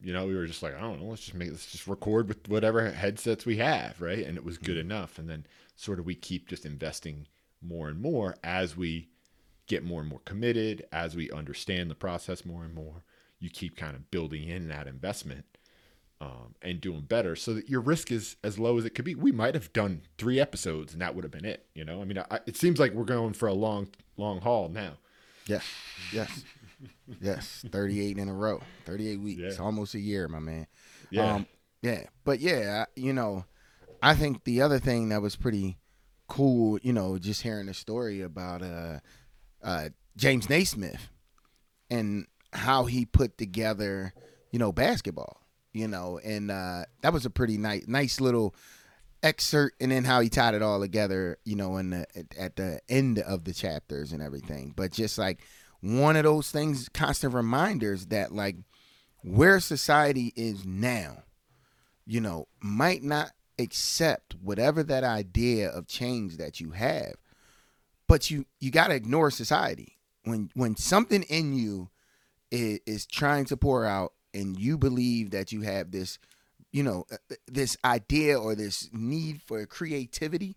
You 0.00 0.14
know, 0.14 0.26
we 0.26 0.34
were 0.34 0.46
just 0.46 0.62
like, 0.62 0.74
I 0.74 0.80
don't 0.80 1.00
know, 1.00 1.08
let's 1.08 1.22
just 1.22 1.34
make 1.34 1.50
let's 1.50 1.70
just 1.70 1.86
record 1.86 2.28
with 2.28 2.48
whatever 2.48 2.90
headsets 2.90 3.44
we 3.44 3.58
have, 3.58 4.00
right? 4.00 4.26
And 4.26 4.38
it 4.38 4.44
was 4.44 4.56
good 4.56 4.76
mm-hmm. 4.76 4.90
enough. 4.90 5.18
And 5.18 5.28
then 5.28 5.46
sort 5.74 5.98
of 5.98 6.06
we 6.06 6.14
keep 6.14 6.48
just 6.48 6.64
investing 6.64 7.26
more 7.60 7.88
and 7.88 8.00
more 8.00 8.36
as 8.42 8.76
we 8.76 9.08
get 9.66 9.84
more 9.84 10.00
and 10.00 10.08
more 10.08 10.20
committed, 10.20 10.86
as 10.90 11.14
we 11.14 11.30
understand 11.30 11.90
the 11.90 11.94
process 11.94 12.46
more 12.46 12.64
and 12.64 12.74
more. 12.74 13.04
You 13.38 13.50
keep 13.50 13.76
kind 13.76 13.94
of 13.94 14.10
building 14.10 14.48
in 14.48 14.68
that 14.68 14.86
investment 14.86 15.44
um, 16.20 16.54
and 16.62 16.80
doing 16.80 17.02
better 17.02 17.36
so 17.36 17.52
that 17.54 17.68
your 17.68 17.80
risk 17.80 18.10
is 18.10 18.36
as 18.42 18.58
low 18.58 18.78
as 18.78 18.84
it 18.84 18.90
could 18.94 19.04
be. 19.04 19.14
We 19.14 19.32
might 19.32 19.54
have 19.54 19.72
done 19.72 20.02
three 20.18 20.40
episodes 20.40 20.92
and 20.92 21.02
that 21.02 21.14
would 21.14 21.24
have 21.24 21.30
been 21.30 21.44
it. 21.44 21.66
You 21.74 21.84
know, 21.84 22.00
I 22.00 22.04
mean, 22.04 22.18
I, 22.18 22.40
it 22.46 22.56
seems 22.56 22.78
like 22.78 22.92
we're 22.92 23.04
going 23.04 23.34
for 23.34 23.46
a 23.48 23.52
long, 23.54 23.88
long 24.16 24.40
haul 24.40 24.68
now. 24.68 24.92
Yes, 25.46 25.64
yes, 26.12 26.44
yes. 27.20 27.64
Thirty-eight 27.70 28.18
in 28.18 28.28
a 28.28 28.34
row, 28.34 28.60
thirty-eight 28.84 29.20
weeks, 29.20 29.40
Yeah. 29.58 29.62
almost 29.64 29.94
a 29.94 30.00
year, 30.00 30.26
my 30.26 30.40
man. 30.40 30.66
Yeah. 31.10 31.34
Um, 31.34 31.46
yeah. 31.82 32.04
But 32.24 32.40
yeah, 32.40 32.86
you 32.96 33.12
know, 33.12 33.44
I 34.02 34.14
think 34.14 34.42
the 34.44 34.60
other 34.62 34.78
thing 34.80 35.10
that 35.10 35.22
was 35.22 35.36
pretty 35.36 35.76
cool, 36.28 36.80
you 36.82 36.92
know, 36.92 37.16
just 37.18 37.42
hearing 37.42 37.66
the 37.66 37.74
story 37.74 38.20
about 38.22 38.60
uh, 38.62 38.98
uh, 39.62 39.90
James 40.16 40.48
Naismith 40.50 41.08
and 41.90 42.26
how 42.52 42.86
he 42.86 43.04
put 43.04 43.38
together, 43.38 44.12
you 44.50 44.58
know, 44.58 44.72
basketball, 44.72 45.45
you 45.76 45.88
know, 45.88 46.18
and 46.24 46.50
uh, 46.50 46.84
that 47.02 47.12
was 47.12 47.26
a 47.26 47.30
pretty 47.30 47.58
nice, 47.58 47.84
nice 47.86 48.20
little 48.20 48.54
excerpt, 49.22 49.76
and 49.80 49.92
then 49.92 50.04
how 50.04 50.20
he 50.20 50.28
tied 50.28 50.54
it 50.54 50.62
all 50.62 50.80
together, 50.80 51.38
you 51.44 51.54
know, 51.54 51.76
in 51.76 51.90
the 51.90 52.06
at, 52.38 52.56
the 52.56 52.80
end 52.88 53.18
of 53.18 53.44
the 53.44 53.52
chapters 53.52 54.12
and 54.12 54.22
everything. 54.22 54.72
But 54.74 54.92
just 54.92 55.18
like 55.18 55.42
one 55.80 56.16
of 56.16 56.24
those 56.24 56.50
things, 56.50 56.88
constant 56.88 57.34
reminders 57.34 58.06
that 58.06 58.32
like 58.32 58.56
where 59.22 59.60
society 59.60 60.32
is 60.34 60.64
now, 60.64 61.24
you 62.06 62.20
know, 62.20 62.48
might 62.60 63.02
not 63.02 63.32
accept 63.58 64.34
whatever 64.40 64.82
that 64.82 65.04
idea 65.04 65.68
of 65.68 65.86
change 65.86 66.36
that 66.38 66.60
you 66.60 66.70
have, 66.70 67.16
but 68.08 68.30
you 68.30 68.46
you 68.60 68.70
got 68.70 68.88
to 68.88 68.94
ignore 68.94 69.30
society 69.30 69.98
when 70.24 70.50
when 70.54 70.76
something 70.76 71.22
in 71.24 71.52
you 71.52 71.90
is, 72.50 72.80
is 72.86 73.06
trying 73.06 73.44
to 73.46 73.56
pour 73.56 73.84
out 73.84 74.12
and 74.36 74.58
you 74.58 74.76
believe 74.78 75.30
that 75.30 75.52
you 75.52 75.62
have 75.62 75.90
this 75.90 76.18
you 76.72 76.82
know 76.82 77.04
uh, 77.12 77.34
this 77.46 77.76
idea 77.84 78.38
or 78.38 78.54
this 78.54 78.88
need 78.92 79.40
for 79.42 79.64
creativity 79.66 80.56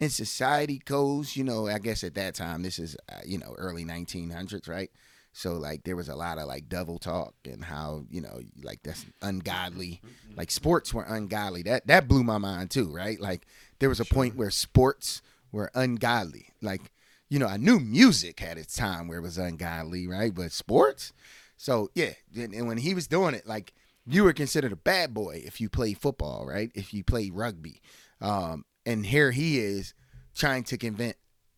and 0.00 0.10
society 0.12 0.80
goes 0.84 1.36
you 1.36 1.44
know 1.44 1.68
i 1.68 1.78
guess 1.78 2.02
at 2.04 2.14
that 2.14 2.34
time 2.34 2.62
this 2.62 2.78
is 2.78 2.96
uh, 3.10 3.20
you 3.24 3.38
know 3.38 3.54
early 3.58 3.84
1900s 3.84 4.68
right? 4.68 4.90
So 5.32 5.52
like 5.52 5.84
there 5.84 5.94
was 5.94 6.08
a 6.08 6.16
lot 6.16 6.38
of 6.38 6.48
like 6.48 6.68
devil 6.68 6.98
talk 6.98 7.34
and 7.44 7.62
how 7.62 8.04
you 8.10 8.20
know 8.20 8.40
like 8.62 8.80
that's 8.82 9.06
ungodly 9.22 10.00
like 10.36 10.50
sports 10.50 10.92
were 10.92 11.04
ungodly. 11.04 11.62
That 11.62 11.86
that 11.86 12.08
blew 12.08 12.24
my 12.24 12.38
mind 12.38 12.70
too 12.70 12.90
right? 12.92 13.20
Like 13.20 13.46
there 13.78 13.88
was 13.88 14.00
a 14.00 14.04
point 14.04 14.36
where 14.36 14.50
sports 14.50 15.22
were 15.52 15.70
ungodly. 15.74 16.48
Like 16.60 16.90
you 17.28 17.38
know 17.38 17.46
i 17.46 17.56
knew 17.58 17.78
music 17.78 18.40
had 18.40 18.56
its 18.58 18.74
time 18.74 19.06
where 19.06 19.18
it 19.18 19.22
was 19.22 19.38
ungodly 19.38 20.08
right? 20.08 20.34
But 20.34 20.50
sports 20.50 21.12
so 21.58 21.90
yeah 21.94 22.12
and, 22.34 22.66
when 22.66 22.78
he 22.78 22.94
was 22.94 23.06
doing 23.06 23.34
it 23.34 23.46
like 23.46 23.74
you 24.06 24.24
were 24.24 24.32
considered 24.32 24.72
a 24.72 24.76
bad 24.76 25.12
boy 25.12 25.42
if 25.44 25.60
you 25.60 25.68
played 25.68 25.98
football 25.98 26.46
right 26.46 26.72
if 26.74 26.94
you 26.94 27.04
played 27.04 27.34
rugby 27.34 27.82
um 28.22 28.64
and 28.86 29.04
here 29.04 29.30
he 29.32 29.58
is 29.58 29.92
trying 30.34 30.64
to 30.64 30.78
convent 30.78 31.16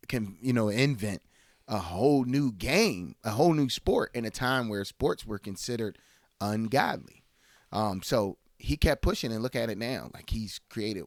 can 0.09 0.37
you 0.43 0.53
know 0.53 0.69
invent 0.69 1.23
a 1.71 1.79
whole 1.79 2.25
new 2.25 2.51
game, 2.51 3.15
a 3.23 3.31
whole 3.31 3.55
new 3.55 3.69
sport 3.69 4.11
in 4.13 4.25
a 4.25 4.31
time 4.31 4.69
where 4.69 4.85
sports 4.85 5.25
were 5.25 5.39
considered 5.39 5.97
ungodly. 6.41 7.23
Um, 7.71 8.03
so 8.03 8.39
he 8.59 8.77
kept 8.77 9.03
pushing 9.03 9.33
and 9.33 9.41
look 9.41 9.55
at 9.55 9.71
it 9.71 9.79
now. 9.79 10.11
Like 10.13 10.31
he's 10.31 10.61
created, 10.69 11.05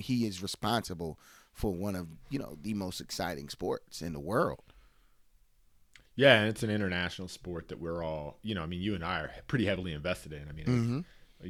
he 0.00 0.26
is 0.26 0.42
responsible 0.42 1.18
for 1.52 1.70
one 1.72 1.94
of, 1.94 2.08
you 2.28 2.40
know, 2.40 2.58
the 2.60 2.74
most 2.74 3.00
exciting 3.00 3.48
sports 3.48 4.02
in 4.02 4.12
the 4.12 4.20
world. 4.20 4.69
Yeah, 6.20 6.40
and 6.40 6.48
it's 6.50 6.62
an 6.62 6.70
international 6.70 7.28
sport 7.28 7.68
that 7.68 7.80
we're 7.80 8.02
all, 8.04 8.38
you 8.42 8.54
know, 8.54 8.62
I 8.62 8.66
mean, 8.66 8.82
you 8.82 8.94
and 8.94 9.02
I 9.04 9.20
are 9.20 9.30
pretty 9.46 9.64
heavily 9.64 9.92
invested 9.94 10.32
in. 10.32 10.48
I 10.48 10.52
mean, 10.52 10.66
Mm-hmm. 10.66 11.00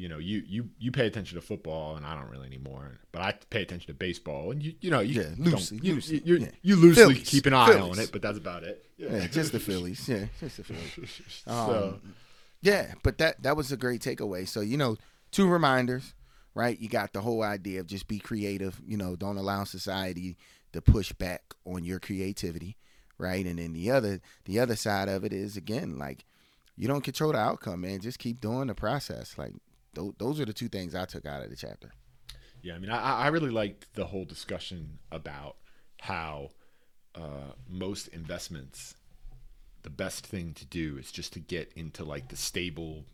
you 0.02 0.08
know, 0.08 0.18
you 0.18 0.42
you 0.46 0.60
you 0.78 0.92
pay 0.92 1.06
attention 1.06 1.34
to 1.40 1.42
football, 1.42 1.96
and 1.96 2.06
I 2.06 2.14
don't 2.14 2.30
really 2.30 2.46
anymore. 2.46 3.00
But 3.12 3.22
I 3.22 3.32
pay 3.54 3.62
attention 3.62 3.88
to 3.88 3.94
baseball, 3.94 4.52
and 4.52 4.62
you 4.62 4.74
you 4.80 4.90
know, 4.90 5.00
you 5.00 5.20
Yeah, 5.22 5.30
loosely, 5.38 5.80
you, 5.82 5.94
loosely, 5.94 6.22
you, 6.24 6.36
yeah. 6.36 6.50
you 6.62 6.76
loosely 6.76 7.02
Phillies, 7.02 7.28
keep 7.28 7.46
an 7.46 7.54
eye 7.54 7.80
on 7.80 7.98
it, 7.98 8.10
but 8.12 8.22
that's 8.22 8.38
about 8.38 8.62
it. 8.62 8.76
Yeah, 8.96 9.26
just 9.26 9.50
the 9.52 9.58
Phillies. 9.58 10.08
Yeah, 10.08 10.26
just 10.38 10.58
the 10.58 10.64
Phillies. 10.64 11.20
so 11.44 11.98
Um, 12.04 12.14
Yeah, 12.62 12.94
but 13.02 13.18
that 13.18 13.42
that 13.42 13.56
was 13.56 13.72
a 13.72 13.76
great 13.76 14.00
takeaway. 14.02 14.46
So 14.46 14.60
you 14.60 14.76
know, 14.76 14.96
two 15.32 15.48
reminders, 15.48 16.14
right? 16.54 16.78
You 16.78 16.88
got 16.88 17.12
the 17.12 17.22
whole 17.22 17.42
idea 17.42 17.80
of 17.80 17.86
just 17.88 18.06
be 18.06 18.20
creative. 18.20 18.80
You 18.86 18.96
know, 18.96 19.16
don't 19.16 19.38
allow 19.38 19.64
society 19.64 20.36
to 20.72 20.80
push 20.80 21.12
back 21.12 21.42
on 21.64 21.82
your 21.82 21.98
creativity, 21.98 22.76
right? 23.20 23.44
And 23.44 23.58
then 23.58 23.72
the 23.72 23.90
other 23.90 24.20
the 24.44 24.58
other 24.58 24.76
side 24.76 25.08
of 25.08 25.24
it 25.24 25.32
is 25.32 25.56
again 25.56 25.98
like 25.98 26.24
you 26.76 26.88
don't 26.88 27.04
control 27.04 27.32
the 27.32 27.38
outcome, 27.38 27.82
man. 27.82 28.00
Just 28.00 28.18
keep 28.18 28.40
doing 28.40 28.68
the 28.68 28.74
process. 28.74 29.36
Like 29.36 29.52
th- 29.94 30.14
those 30.18 30.40
are 30.40 30.46
the 30.46 30.52
two 30.52 30.68
things 30.68 30.94
I 30.94 31.04
took 31.04 31.26
out 31.26 31.42
of 31.42 31.50
the 31.50 31.56
chapter. 31.56 31.92
Yeah, 32.62 32.74
I 32.74 32.78
mean, 32.78 32.90
I, 32.90 33.24
I 33.24 33.26
really 33.28 33.50
liked 33.50 33.94
the 33.94 34.06
whole 34.06 34.24
discussion 34.24 34.98
about 35.10 35.56
how 36.00 36.50
uh, 37.14 37.52
most 37.68 38.08
investments, 38.08 38.94
the 39.82 39.90
best 39.90 40.26
thing 40.26 40.52
to 40.54 40.64
do 40.66 40.98
is 40.98 41.10
just 41.10 41.32
to 41.34 41.40
get 41.40 41.72
into 41.74 42.04
like 42.04 42.28
the 42.28 42.36
stable 42.36 43.04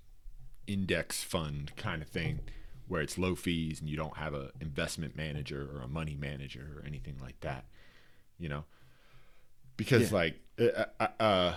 index 0.67 1.23
fund 1.23 1.73
kind 1.77 2.03
of 2.03 2.09
thing, 2.09 2.41
where 2.89 3.03
it's 3.03 3.19
low 3.19 3.35
fees 3.35 3.81
and 3.81 3.89
you 3.89 3.97
don't 3.97 4.17
have 4.17 4.35
an 4.35 4.51
investment 4.61 5.17
manager 5.17 5.69
or 5.75 5.83
a 5.83 5.89
money 5.89 6.17
manager 6.19 6.77
or 6.77 6.87
anything 6.87 7.17
like 7.21 7.41
that. 7.41 7.65
You 8.39 8.49
know, 8.49 8.65
because 9.77 10.11
Yeah. 10.11 10.17
like, 10.19 10.41
uh, 10.59 10.85
uh, 11.01 11.07
uh, 11.21 11.55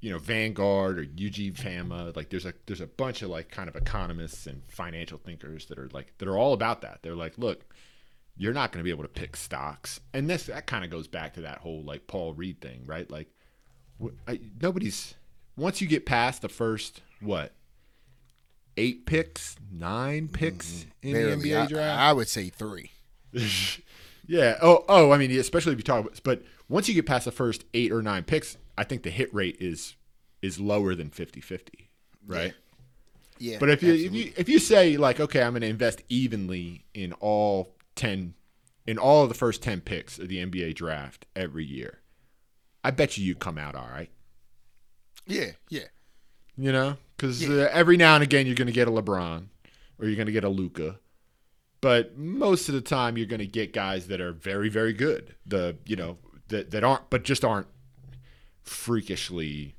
you 0.00 0.10
know, 0.12 0.18
Vanguard 0.18 0.98
or 0.98 1.02
Eugene 1.02 1.54
Fama, 1.54 2.12
like 2.14 2.30
there's 2.30 2.46
a 2.46 2.54
there's 2.66 2.80
a 2.80 2.86
bunch 2.86 3.22
of 3.22 3.30
like 3.30 3.50
kind 3.50 3.68
of 3.68 3.74
economists 3.76 4.46
and 4.46 4.62
financial 4.68 5.18
thinkers 5.18 5.66
that 5.66 5.78
are 5.78 5.88
like 5.92 6.16
that 6.18 6.28
are 6.28 6.36
all 6.38 6.52
about 6.52 6.82
that. 6.82 7.00
They're 7.02 7.16
like, 7.16 7.36
look, 7.38 7.64
you're 8.36 8.52
not 8.52 8.70
going 8.70 8.78
to 8.80 8.84
be 8.84 8.90
able 8.90 9.02
to 9.02 9.08
pick 9.08 9.34
stocks, 9.36 9.98
and 10.14 10.30
this 10.30 10.44
that 10.44 10.66
kind 10.66 10.84
of 10.84 10.90
goes 10.90 11.08
back 11.08 11.34
to 11.34 11.40
that 11.40 11.58
whole 11.58 11.82
like 11.82 12.06
Paul 12.06 12.34
Reed 12.34 12.60
thing, 12.60 12.82
right? 12.86 13.10
Like, 13.10 13.28
I, 14.28 14.38
nobody's 14.62 15.14
once 15.56 15.80
you 15.80 15.88
get 15.88 16.06
past 16.06 16.42
the 16.42 16.48
first 16.48 17.00
what 17.20 17.52
eight 18.76 19.04
picks, 19.06 19.56
nine 19.72 20.28
picks 20.28 20.86
in 21.02 21.14
Barely. 21.14 21.34
the 21.42 21.50
NBA 21.50 21.62
I, 21.62 21.66
draft. 21.66 22.00
I 22.00 22.12
would 22.12 22.28
say 22.28 22.48
three. 22.50 22.92
yeah. 24.28 24.56
Oh, 24.62 24.84
oh. 24.88 25.10
I 25.10 25.18
mean, 25.18 25.30
especially 25.32 25.72
if 25.72 25.78
you 25.78 25.82
talk 25.84 26.00
about, 26.04 26.20
but 26.22 26.42
once 26.68 26.88
you 26.88 26.94
get 26.94 27.06
past 27.06 27.24
the 27.24 27.32
first 27.32 27.64
eight 27.74 27.90
or 27.90 28.02
nine 28.02 28.22
picks, 28.22 28.56
I 28.76 28.84
think 28.84 29.02
the 29.02 29.10
hit 29.10 29.34
rate 29.34 29.56
is 29.58 29.96
is 30.42 30.60
lower 30.60 30.94
than 30.94 31.10
50-50, 31.10 31.88
right? 32.26 32.54
Yeah, 33.40 33.56
But 33.58 33.70
if 33.70 33.82
you 33.82 33.92
absolutely. 33.94 34.20
if 34.20 34.26
you 34.26 34.32
if 34.36 34.48
you 34.48 34.58
say 34.60 34.96
like, 34.96 35.18
okay, 35.18 35.42
I'm 35.42 35.52
going 35.52 35.62
to 35.62 35.66
invest 35.68 36.02
evenly 36.08 36.84
in 36.94 37.12
all 37.14 37.74
ten, 37.96 38.34
in 38.86 38.98
all 38.98 39.22
of 39.24 39.28
the 39.28 39.34
first 39.34 39.62
ten 39.62 39.80
picks 39.80 40.18
of 40.18 40.28
the 40.28 40.38
NBA 40.44 40.74
draft 40.76 41.26
every 41.34 41.64
year, 41.64 41.98
I 42.84 42.90
bet 42.92 43.16
you 43.18 43.24
you 43.24 43.34
come 43.34 43.58
out 43.58 43.74
all 43.74 43.88
right. 43.90 44.10
yeah, 45.26 45.52
yeah, 45.68 45.84
You 46.56 46.72
know, 46.72 46.96
because 47.16 47.42
Yeah. 47.46 47.64
uh, 47.64 47.68
every 47.72 47.96
now 47.96 48.14
and 48.14 48.22
again 48.24 48.46
you're 48.46 48.54
going 48.56 48.66
to 48.66 48.72
get 48.72 48.88
a 48.88 48.90
LeBron 48.90 49.46
or 49.98 50.06
you're 50.06 50.16
going 50.16 50.26
to 50.26 50.32
get 50.32 50.44
a 50.44 50.48
Luka, 50.48 50.98
but 51.80 52.16
most 52.18 52.68
of 52.68 52.74
the 52.74 52.80
time 52.80 53.16
you're 53.16 53.26
going 53.26 53.38
to 53.40 53.46
get 53.46 53.72
guys 53.72 54.06
that 54.08 54.20
are 54.20 54.32
very 54.32 54.68
very 54.68 54.92
good. 54.92 55.34
The 55.46 55.76
you 55.86 55.96
know 55.96 56.18
that 56.48 56.70
that 56.70 56.84
aren't, 56.84 57.10
but 57.10 57.24
just 57.24 57.44
aren't 57.44 57.66
freakishly 58.62 59.74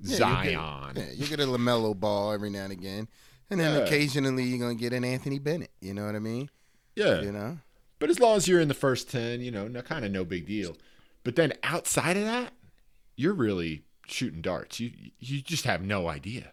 Yeah, 0.00 0.16
Zion. 0.16 0.46
You 0.46 0.94
get, 1.02 1.06
yeah, 1.06 1.12
you 1.24 1.26
get 1.26 1.40
a 1.40 1.46
LaMelo 1.46 1.98
Ball 1.98 2.32
every 2.32 2.50
now 2.50 2.64
and 2.64 2.72
again, 2.72 3.08
and 3.50 3.60
then 3.60 3.74
Yeah. 3.76 3.84
occasionally 3.84 4.44
you're 4.44 4.58
gonna 4.58 4.74
get 4.74 4.92
an 4.92 5.04
Anthony 5.04 5.38
Bennett. 5.38 5.70
You 5.80 5.94
know 5.94 6.06
what 6.06 6.14
I 6.14 6.20
mean? 6.20 6.50
yeah. 6.96 7.20
You 7.22 7.32
know? 7.32 7.58
But 7.98 8.08
as 8.10 8.18
long 8.18 8.36
as 8.38 8.48
you're 8.48 8.60
in 8.60 8.68
the 8.68 8.74
first 8.74 9.10
10, 9.10 9.42
you 9.42 9.50
know, 9.50 9.68
no, 9.68 9.82
kind 9.82 10.04
of 10.06 10.10
no 10.10 10.24
big 10.24 10.46
deal. 10.46 10.74
But 11.22 11.36
then 11.36 11.52
outside 11.62 12.16
of 12.16 12.24
that, 12.24 12.54
you're 13.14 13.34
really 13.34 13.82
shooting 14.06 14.40
darts. 14.40 14.80
You 14.80 14.90
you 15.18 15.42
just 15.42 15.64
have 15.64 15.82
no 15.82 16.08
idea. 16.08 16.52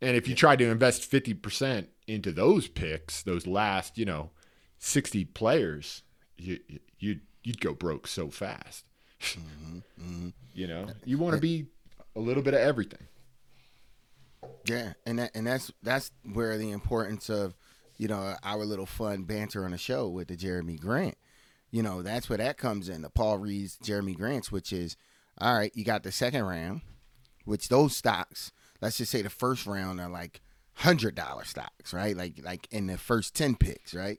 And 0.00 0.16
if 0.16 0.28
you 0.28 0.34
try 0.34 0.56
to 0.56 0.70
invest 0.70 1.10
50% 1.10 1.86
into 2.06 2.32
those 2.32 2.68
picks, 2.68 3.22
those 3.22 3.46
last, 3.46 3.96
you 3.96 4.04
know, 4.04 4.30
60 4.78 5.24
players, 5.26 6.02
you 6.36 6.60
you 6.98 7.20
you'd 7.42 7.60
go 7.60 7.72
broke 7.72 8.06
so 8.06 8.28
fast. 8.28 8.84
Mm-hmm, 9.20 9.78
mm-hmm. 10.00 10.28
You 10.54 10.66
know, 10.66 10.86
you 11.04 11.18
want 11.18 11.34
to 11.34 11.40
be 11.40 11.66
a 12.14 12.18
little 12.18 12.42
bit 12.42 12.54
of 12.54 12.60
everything. 12.60 13.06
Yeah, 14.64 14.94
and 15.04 15.18
that 15.18 15.32
and 15.34 15.46
that's 15.46 15.70
that's 15.82 16.10
where 16.32 16.56
the 16.56 16.70
importance 16.70 17.28
of 17.28 17.54
you 17.98 18.08
know 18.08 18.34
our 18.42 18.64
little 18.64 18.86
fun 18.86 19.24
banter 19.24 19.66
on 19.66 19.72
the 19.72 19.78
show 19.78 20.08
with 20.08 20.28
the 20.28 20.36
Jerami 20.36 20.80
Grant, 20.80 21.18
You 21.70 21.82
know, 21.82 22.00
that's 22.00 22.30
where 22.30 22.38
that 22.38 22.56
comes 22.56 22.88
in. 22.88 23.02
The 23.02 23.10
Paul 23.10 23.36
Reed's, 23.36 23.76
Jerami 23.84 24.16
Grant's, 24.16 24.50
which 24.50 24.72
is 24.72 24.96
all 25.38 25.54
right. 25.54 25.72
You 25.74 25.84
got 25.84 26.04
the 26.04 26.10
second 26.12 26.44
round, 26.44 26.80
which 27.44 27.68
those 27.68 27.94
stocks. 27.94 28.50
Let's 28.80 28.98
just 28.98 29.10
say 29.10 29.22
the 29.22 29.30
first 29.30 29.66
round 29.66 30.00
are 30.00 30.08
like 30.08 30.40
hundred 30.74 31.14
dollar 31.14 31.44
stocks, 31.44 31.92
right? 31.92 32.16
Like 32.16 32.40
like 32.42 32.68
in 32.70 32.86
the 32.86 32.98
first 32.98 33.34
ten 33.34 33.54
picks, 33.56 33.94
right? 33.94 34.18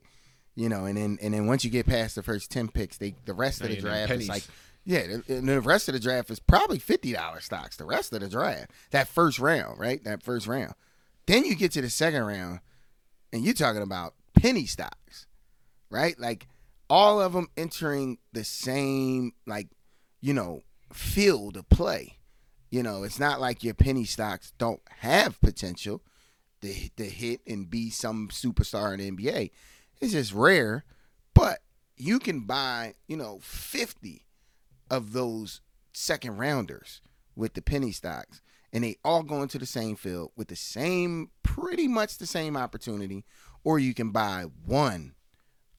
You 0.56 0.70
know, 0.70 0.86
and 0.86 0.98
then 0.98 1.18
and 1.22 1.34
then 1.34 1.46
once 1.46 1.64
you 1.64 1.70
get 1.70 1.86
past 1.86 2.16
the 2.16 2.24
first 2.24 2.52
ten 2.52 2.68
picks, 2.68 2.98
they 2.98 3.16
the 3.26 3.34
rest 3.34 3.62
of 3.62 3.70
the 3.70 3.78
draft 3.78 4.12
is 4.12 4.28
like 4.30 4.44
yeah, 4.88 5.18
and 5.28 5.50
the 5.50 5.60
rest 5.60 5.90
of 5.90 5.94
the 5.94 6.00
draft 6.00 6.32
is 6.32 6.40
probably 6.40 6.80
fifty 6.80 7.12
dollar 7.12 7.42
stocks. 7.42 7.76
The 7.76 7.86
rest 7.86 8.14
of 8.14 8.22
the 8.22 8.30
draft, 8.30 8.72
that 8.92 9.08
first 9.08 9.38
round, 9.38 9.80
right? 9.80 10.02
That 10.04 10.24
first 10.24 10.48
round. 10.48 10.74
Then 11.26 11.44
you 11.44 11.56
get 11.56 11.74
to 11.74 11.82
the 11.82 11.90
second 11.90 12.24
round, 12.24 12.62
and 13.34 13.44
you're 13.44 13.54
talking 13.54 13.82
about 13.82 14.14
penny 14.34 14.66
stocks, 14.66 15.28
right? 15.92 16.18
Like 16.18 16.48
all 16.90 17.20
of 17.22 17.34
them 17.34 17.50
entering 17.58 18.18
the 18.32 18.46
same, 18.46 19.34
like 19.46 19.68
you 20.22 20.34
know, 20.34 20.64
field 20.94 21.58
of 21.58 21.70
play. 21.70 22.17
You 22.70 22.84
know, 22.84 23.04
it's 23.04 23.20
not 23.20 23.40
like 23.40 23.64
your 23.64 23.74
penny 23.74 24.04
stocks 24.04 24.52
don't 24.58 24.82
have 25.00 25.40
potential 25.42 26.02
to, 26.62 26.74
to 26.98 27.06
hit 27.06 27.42
and 27.48 27.70
be 27.70 27.90
some 27.90 28.30
superstar 28.30 28.94
in 28.94 29.16
the 29.16 29.26
NBA. 29.26 29.52
It's 30.02 30.14
just 30.14 30.34
rare, 30.34 30.84
but 31.34 31.60
you 31.96 32.20
can 32.20 32.42
buy, 32.42 32.96
you 33.08 33.18
know, 33.18 33.40
50 33.42 34.26
of 34.90 35.14
those 35.14 35.62
second 35.94 36.38
rounders 36.38 37.02
with 37.36 37.54
the 37.54 37.62
penny 37.62 37.92
stocks 37.92 38.42
and 38.72 38.84
they 38.84 38.98
all 39.04 39.24
go 39.24 39.42
into 39.42 39.58
the 39.58 39.66
same 39.66 39.96
field 39.96 40.32
with 40.36 40.48
the 40.48 40.56
same 40.56 41.32
pretty 41.44 41.88
much 41.88 42.18
the 42.18 42.26
same 42.28 42.56
opportunity 42.56 43.26
or 43.64 43.80
you 43.80 43.94
can 43.94 44.12
buy 44.12 44.46
one 44.66 45.14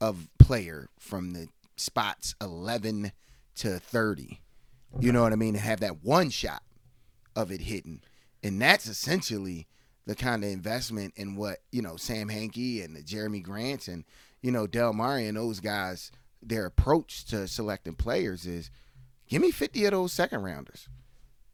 of 0.00 0.28
player 0.38 0.88
from 0.98 1.32
the 1.32 1.48
spots 1.76 2.34
11 2.40 3.12
to 3.54 3.78
30 3.78 4.40
you 5.00 5.12
know 5.12 5.22
what 5.22 5.32
i 5.32 5.36
mean? 5.36 5.54
And 5.54 5.64
have 5.64 5.80
that 5.80 6.02
one 6.02 6.30
shot 6.30 6.62
of 7.38 7.50
it 7.50 7.62
hitting 7.62 8.02
and 8.42 8.60
that's 8.60 8.86
essentially 8.86 9.66
the 10.06 10.14
kind 10.14 10.42
of 10.42 10.50
investment 10.50 11.12
in 11.16 11.36
what 11.36 11.58
you 11.70 11.82
know 11.82 11.96
Sam 11.96 12.28
Hinkie 12.28 12.84
and 12.84 12.96
the 12.96 13.02
Jerami 13.02 13.42
Grants 13.42 13.88
and 13.88 14.04
you 14.42 14.50
know 14.50 14.66
Del 14.66 14.92
Mar 14.92 15.18
and 15.18 15.36
those 15.36 15.60
guys 15.60 16.10
their 16.42 16.66
approach 16.66 17.24
to 17.26 17.48
selecting 17.48 17.94
players 17.94 18.46
is 18.46 18.70
give 19.28 19.42
me 19.42 19.50
50 19.50 19.84
of 19.86 19.90
those 19.92 20.12
second 20.12 20.42
rounders 20.42 20.88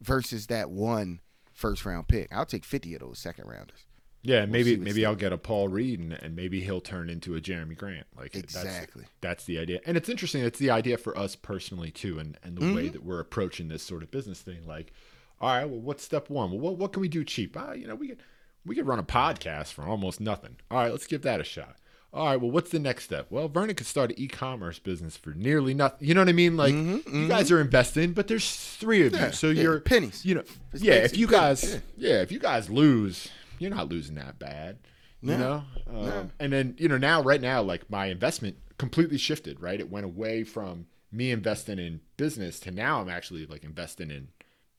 versus 0.01 0.47
that 0.49 0.71
one 0.71 1.21
first 1.53 1.85
round 1.85 2.09
pick. 2.09 2.29
I'll 2.33 2.47
take 2.47 2.65
50 2.65 2.95
of 2.95 3.01
those 3.01 3.19
second 3.19 3.49
rounders. 3.49 3.87
Yeah, 4.23 4.47
maybe 4.47 4.77
we'll 4.77 4.85
maybe 4.85 5.05
I'll 5.05 5.15
get 5.15 5.33
a 5.35 5.39
Paul 5.39 5.69
Reed 5.69 6.01
and, 6.01 6.13
and, 6.15 6.35
maybe 6.35 6.63
he'll 6.63 6.81
turn 6.81 7.11
into 7.11 7.37
a 7.37 7.41
Jerami 7.43 7.77
Grant. 7.77 8.07
Like 8.17 8.35
exactly, 8.35 9.03
that's, 9.03 9.13
that's, 9.21 9.45
the 9.45 9.59
idea, 9.59 9.81
and 9.85 9.99
it's 9.99 10.09
interesting. 10.09 10.43
It's 10.43 10.59
the 10.59 10.71
idea 10.71 10.97
for 10.97 11.17
us 11.19 11.37
personally 11.37 11.91
too, 11.91 12.19
and 12.19 12.39
and 12.43 12.57
the 12.57 12.63
mm-hmm. 12.63 12.75
way 12.75 12.89
that 12.89 13.05
we're 13.05 13.21
approaching 13.21 13.69
this 13.69 13.83
sort 13.83 14.03
of 14.03 14.11
business 14.11 14.41
thing. 14.41 14.67
Like, 14.67 14.95
all 15.41 15.49
right, 15.49 15.69
well, 15.69 15.81
what's 15.81 16.05
step 16.05 16.31
one? 16.31 16.51
Well, 16.51 16.61
what, 16.61 16.77
what 16.79 16.93
can 16.93 17.01
we 17.01 17.09
do 17.09 17.25
cheap? 17.25 17.57
Ah, 17.59 17.73
you 17.73 17.87
know, 17.87 17.95
we 17.95 18.09
could 18.09 18.23
we 18.65 18.75
could 18.75 18.87
run 18.87 18.99
a 18.99 19.05
podcast 19.05 19.73
for 19.73 19.83
almost 19.83 20.21
nothing. 20.21 20.57
All 20.71 20.79
right, 20.79 20.91
let's 20.91 21.07
give 21.07 21.23
that 21.23 21.41
a 21.41 21.45
shot. 21.45 21.77
All 22.15 22.27
right, 22.27 22.41
well, 22.41 22.53
what's 22.53 22.71
the 22.71 22.79
next 22.79 23.05
step? 23.05 23.27
Well, 23.29 23.49
Vernon 23.49 23.75
could 23.75 23.89
start 23.89 24.11
an 24.11 24.21
e-commerce 24.21 24.79
business 24.79 25.17
for 25.17 25.31
nearly 25.31 25.75
nothing. 25.75 26.07
You 26.07 26.15
know 26.15 26.21
what 26.21 26.29
I 26.29 26.33
mean? 26.33 26.57
Like 26.57 26.73
mm-hmm, 26.73 26.95
mm-hmm. 26.97 27.23
you 27.23 27.29
guys 27.29 27.51
are 27.51 27.61
investing, 27.61 28.13
but 28.13 28.29
there's 28.29 28.55
three 28.55 29.05
of 29.05 29.13
yeah, 29.13 29.27
you, 29.27 29.33
so 29.33 29.49
yeah, 29.49 29.63
you're 29.63 29.81
pennies. 29.81 30.25
You 30.25 30.37
know, 30.37 30.45
it's 30.73 30.83
yeah. 30.83 30.95
If 30.95 31.17
you 31.19 31.27
guys, 31.27 31.65
yeah. 31.65 31.81
yeah. 31.97 32.23
if 32.23 32.31
you 32.31 32.39
guys 32.39 32.71
lose, 32.71 33.29
you're 33.59 33.73
not 33.73 33.89
losing 33.89 34.15
that 34.15 34.39
bad. 34.39 34.79
No, 35.23 35.33
you 35.33 35.39
know, 35.39 35.65
um, 35.89 36.07
no. 36.07 36.31
and 36.39 36.53
then 36.53 36.77
you 36.79 36.89
know 36.89 36.99
now, 36.99 37.21
right 37.21 37.41
now, 37.41 37.63
like 37.63 37.91
my 37.91 38.07
investment 38.07 38.59
completely 38.79 39.19
shifted. 39.19 39.61
Right, 39.61 39.81
it 39.81 39.91
went 39.91 40.07
away 40.07 40.45
from 40.45 40.87
me 41.11 41.33
investing 41.33 41.81
in 41.81 42.01
business 42.17 42.61
to 42.61 42.71
now 42.71 43.01
I'm 43.01 43.09
actually 43.09 43.45
like 43.47 43.65
investing 43.65 44.13
in 44.13 44.29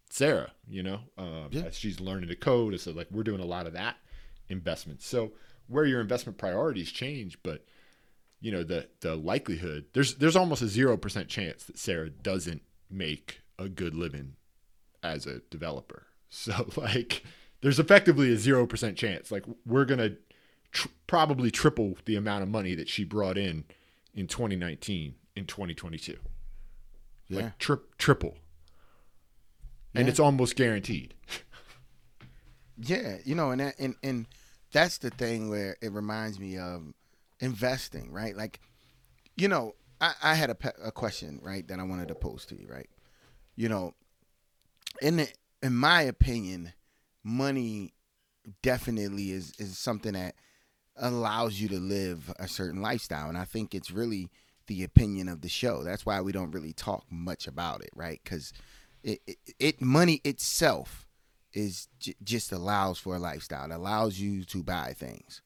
Sarah, 0.10 0.52
you 0.68 0.84
know, 0.84 1.00
um, 1.18 1.50
yeah. 1.52 1.64
as 1.64 1.78
she's 1.78 2.00
learning 2.00 2.30
to 2.30 2.36
code. 2.36 2.80
So 2.80 2.92
like 2.92 3.08
we're 3.12 3.24
doing 3.24 3.42
a 3.42 3.46
lot 3.46 3.68
of 3.68 3.74
that 3.74 3.98
investment. 4.50 5.02
So 5.02 5.34
where 5.68 5.86
your 5.86 6.02
investment 6.02 6.38
priorities 6.38 6.92
change, 6.92 7.38
but 7.44 7.66
you 8.42 8.52
know 8.52 8.64
the 8.64 8.88
the 9.00 9.16
likelihood 9.16 9.86
there's 9.94 10.16
there's 10.16 10.36
almost 10.36 10.62
a 10.62 10.68
zero 10.68 10.98
percent 10.98 11.28
chance 11.30 11.64
that 11.64 11.80
Sarah 11.80 12.10
doesn't 12.10 12.62
make 12.90 13.42
a 13.58 13.68
good 13.68 13.96
living 13.96 14.36
as 15.04 15.26
a 15.26 15.40
developer. 15.50 16.08
So 16.28 16.70
like 16.76 17.24
there's 17.62 17.80
effectively 17.80 18.34
a 18.34 18.36
zero 18.36 18.68
percent 18.68 18.98
chance. 18.98 19.32
Like 19.32 19.46
we're 19.66 19.86
gonna 19.86 20.18
tr- 20.74 20.90
probably 21.08 21.50
triple 21.50 21.98
the 22.04 22.18
amount 22.18 22.44
of 22.44 22.50
money 22.50 22.76
that 22.76 22.90
she 22.90 23.06
brought 23.06 23.38
in 23.38 23.64
in 24.14 24.28
2019 24.28 25.16
in 25.38 25.46
2022. 25.46 26.18
Yeah. 27.30 27.40
Like 27.40 27.58
tri- 27.58 27.78
triple 27.98 28.36
and 29.96 30.10
it's 30.10 30.20
almost 30.20 30.56
guaranteed. 30.56 31.14
yeah, 32.78 33.18
you 33.24 33.36
know, 33.36 33.52
and 33.52 33.62
that, 33.62 33.76
and 33.80 33.96
and 34.04 34.28
that's 34.72 34.98
the 34.98 35.10
thing 35.10 35.50
where 35.50 35.78
it 35.82 35.92
reminds 35.92 36.40
me 36.40 36.58
of 36.58 36.94
investing, 37.40 38.12
right? 38.12 38.36
Like, 38.36 38.60
you 39.36 39.48
know, 39.48 39.76
I, 40.02 40.14
I 40.22 40.36
had 40.36 40.50
a, 40.50 40.58
a 40.84 40.92
question, 40.92 41.40
right, 41.44 41.68
that 41.68 41.80
I 41.80 41.84
wanted 41.84 42.10
to 42.10 42.16
pose 42.16 42.46
to 42.48 42.60
you, 42.60 42.68
right? 42.70 42.90
You 43.56 43.70
know, 43.70 43.94
in 45.02 45.18
the, 45.18 45.28
in 45.62 45.76
my 45.76 46.02
opinion, 46.02 46.74
money 47.24 47.94
definitely 48.62 49.32
is 49.32 49.54
is 49.58 49.78
something 49.78 50.14
that 50.14 50.36
allows 50.98 51.60
you 51.60 51.68
to 51.70 51.80
live 51.80 52.34
a 52.38 52.48
certain 52.48 52.82
lifestyle, 52.82 53.30
and 53.30 53.38
I 53.38 53.46
think 53.46 53.74
it's 53.74 53.92
really 53.92 54.30
the 54.68 54.84
opinion 54.84 55.30
of 55.30 55.42
the 55.42 55.50
show. 55.50 55.84
That's 55.84 56.06
why 56.06 56.22
we 56.22 56.32
don't 56.32 56.52
really 56.52 56.74
talk 56.74 57.06
much 57.10 57.48
about 57.48 57.84
it, 57.84 57.92
right? 57.96 58.20
Because 58.24 58.52
it, 59.06 59.22
it, 59.28 59.38
it 59.60 59.82
money 59.82 60.20
itself 60.24 61.08
is 61.54 61.88
j- 62.00 62.16
just 62.24 62.52
allows 62.52 62.98
for 62.98 63.16
a 63.16 63.20
lifestyle. 63.20 63.72
It 63.72 63.76
allows 63.76 64.20
you 64.20 64.44
to 64.46 64.64
buy 64.64 64.94
things. 64.94 65.42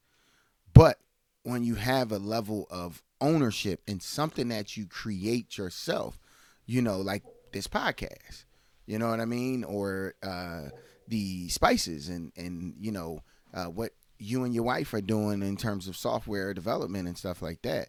But 0.72 0.98
when 1.42 1.62
you 1.62 1.74
have 1.74 2.10
a 2.10 2.18
level 2.18 2.66
of 2.70 3.02
ownership 3.20 3.82
in 3.86 4.00
something 4.00 4.48
that 4.48 4.76
you 4.76 4.86
create 4.86 5.58
yourself, 5.58 6.18
you 6.64 6.80
know, 6.80 7.00
like 7.00 7.22
this 7.52 7.68
podcast, 7.68 8.44
you 8.86 8.98
know 8.98 9.10
what 9.10 9.20
I 9.20 9.26
mean, 9.26 9.62
or 9.62 10.14
uh, 10.22 10.70
the 11.06 11.48
spices 11.48 12.08
and 12.08 12.32
and 12.36 12.74
you 12.80 12.92
know 12.92 13.22
uh, 13.52 13.66
what 13.66 13.92
you 14.18 14.44
and 14.44 14.54
your 14.54 14.64
wife 14.64 14.94
are 14.94 15.00
doing 15.00 15.42
in 15.42 15.56
terms 15.56 15.86
of 15.86 15.96
software 15.96 16.54
development 16.54 17.08
and 17.08 17.18
stuff 17.18 17.42
like 17.42 17.60
that. 17.62 17.88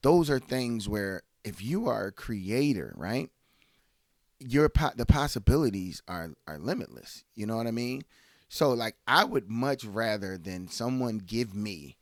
Those 0.00 0.30
are 0.30 0.38
things 0.38 0.88
where 0.88 1.22
if 1.44 1.62
you 1.62 1.86
are 1.86 2.06
a 2.06 2.12
creator, 2.12 2.94
right? 2.96 3.30
Your 4.46 4.70
the 4.96 5.06
possibilities 5.06 6.02
are 6.08 6.32
are 6.46 6.58
limitless. 6.58 7.24
You 7.34 7.46
know 7.46 7.56
what 7.56 7.66
I 7.66 7.70
mean? 7.70 8.02
So 8.48 8.72
like 8.72 8.96
I 9.06 9.24
would 9.24 9.48
much 9.48 9.84
rather 9.84 10.36
than 10.38 10.68
someone 10.68 11.18
give 11.18 11.54
me 11.54 11.96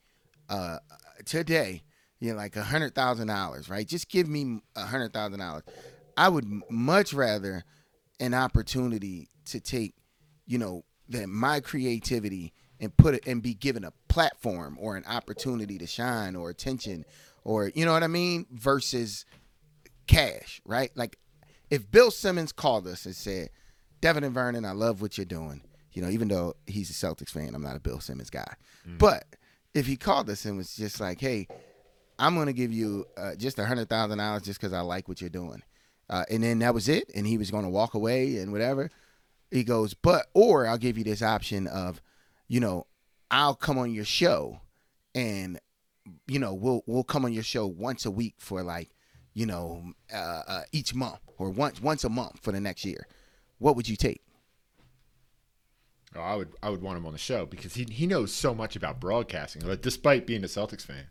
uh 0.49 0.79
today, 1.25 1.83
you 2.19 2.31
know, 2.31 2.37
like 2.37 2.57
a 2.57 2.65
hundred 2.65 2.95
thousand 2.95 3.29
dollars, 3.29 3.69
right? 3.69 3.87
Just 3.87 4.09
give 4.09 4.29
me 4.29 4.61
a 4.77 4.87
hundred 4.87 5.13
thousand 5.13 5.41
dollars. 5.41 5.63
I 6.17 6.29
would 6.29 6.45
much 6.71 7.13
rather 7.13 7.65
an 8.19 8.35
opportunity 8.35 9.29
to 9.47 9.61
take, 9.61 9.95
you 10.47 10.59
know, 10.59 10.85
that 11.09 11.29
my 11.29 11.61
creativity 11.61 12.53
and 12.79 12.97
put 12.97 13.15
it 13.15 13.27
and 13.27 13.43
be 13.43 13.55
given 13.55 13.85
a 13.85 13.93
platform 14.09 14.77
or 14.81 14.97
an 14.97 15.05
opportunity 15.07 15.79
to 15.79 15.87
shine 15.87 16.35
or 16.35 16.51
attention 16.51 17.05
or 17.45 17.71
you 17.75 17.85
know 17.85 17.93
what 17.93 18.03
I 18.03 18.09
mean 18.09 18.47
versus 18.51 19.25
cash, 20.07 20.61
right? 20.65 20.91
Like 20.95 21.17
if 21.71 21.91
Bill 21.91 22.11
Simmons 22.11 22.53
called 22.53 22.87
us 22.87 23.07
and 23.07 23.15
said, 23.15 23.51
Devin 24.01 24.25
and 24.25 24.35
Vernon, 24.35 24.65
I 24.65 24.73
love 24.73 25.01
what 25.01 25.17
you're 25.17 25.25
doing, 25.25 25.63
you 25.93 26.03
know, 26.03 26.09
even 26.09 26.29
though 26.29 26.55
he's 26.67 26.91
a 26.91 26.93
Celtics 26.93 27.31
fan, 27.31 27.55
I'm 27.55 27.63
not 27.63 27.77
a 27.77 27.81
Bill 27.81 28.01
Simmons 28.01 28.31
guy. 28.31 28.55
Mm. 28.89 28.99
But 28.99 29.25
if 29.75 29.87
he 29.87 29.97
called 29.97 30.29
us 30.31 30.45
and 30.45 30.57
was 30.57 30.75
just 30.75 31.01
like, 31.01 31.21
hey, 31.21 31.47
I'm 32.19 32.35
going 32.35 32.47
to 32.47 32.53
give 32.53 32.73
you 32.73 33.07
uh, 33.17 33.35
just 33.37 33.59
a 33.59 33.63
$100,000 33.63 34.43
just 34.43 34.61
because 34.61 34.73
I 34.73 34.81
like 34.81 35.09
what 35.09 35.21
you're 35.21 35.31
doing. 35.31 35.63
Uh, 36.09 36.25
and 36.31 36.43
then 36.43 36.59
that 36.59 36.75
was 36.75 36.89
it. 36.89 37.11
And 37.15 37.27
he 37.27 37.39
was 37.39 37.51
going 37.51 37.65
to 37.65 37.71
walk 37.71 37.95
away 37.95 38.39
and 38.39 38.53
whatever. 38.53 38.91
He 39.51 39.65
goes, 39.65 39.95
but, 39.95 40.27
or 40.35 40.67
I'll 40.67 40.79
give 40.79 40.99
you 40.99 41.05
this 41.05 41.23
option 41.23 41.67
of, 41.67 42.03
you 42.49 42.61
know, 42.61 42.87
I'll 43.31 43.55
come 43.55 43.79
on 43.79 43.93
your 43.93 44.05
show 44.05 44.61
and, 45.15 45.61
you 46.27 46.39
know, 46.39 46.53
we'll, 46.53 46.83
we'll 46.87 47.05
come 47.05 47.25
on 47.25 47.33
your 47.33 47.43
show 47.43 47.67
once 47.67 48.05
a 48.05 48.11
week 48.11 48.35
for 48.39 48.63
like 48.63 48.91
you 49.35 49.47
know, 49.47 49.93
uh, 50.13 50.43
uh, 50.47 50.63
each 50.73 50.95
month 50.95 51.21
or 51.39 51.51
once 51.51 51.81
once 51.81 52.05
a 52.05 52.09
month 52.09 52.41
for 52.43 52.53
the 52.53 52.61
next 52.61 52.85
year, 52.85 53.07
what 53.59 53.77
would 53.77 53.89
you 53.89 53.97
take? 53.97 54.23
Oh, 56.17 56.21
I 56.21 56.37
would 56.37 56.53
I 56.63 56.71
would 56.71 56.83
want 56.83 56.99
him 56.99 57.07
on 57.07 57.13
the 57.13 57.19
show 57.19 57.47
because 57.47 57.75
he 57.75 57.87
he 57.91 58.07
knows 58.07 58.33
so 58.33 58.55
much 58.55 58.77
about 58.77 59.01
broadcasting. 59.01 59.67
Like, 59.67 59.83
despite 59.83 60.27
being 60.27 60.43
a 60.43 60.49
Celtics 60.49 60.85
fan, 60.85 61.07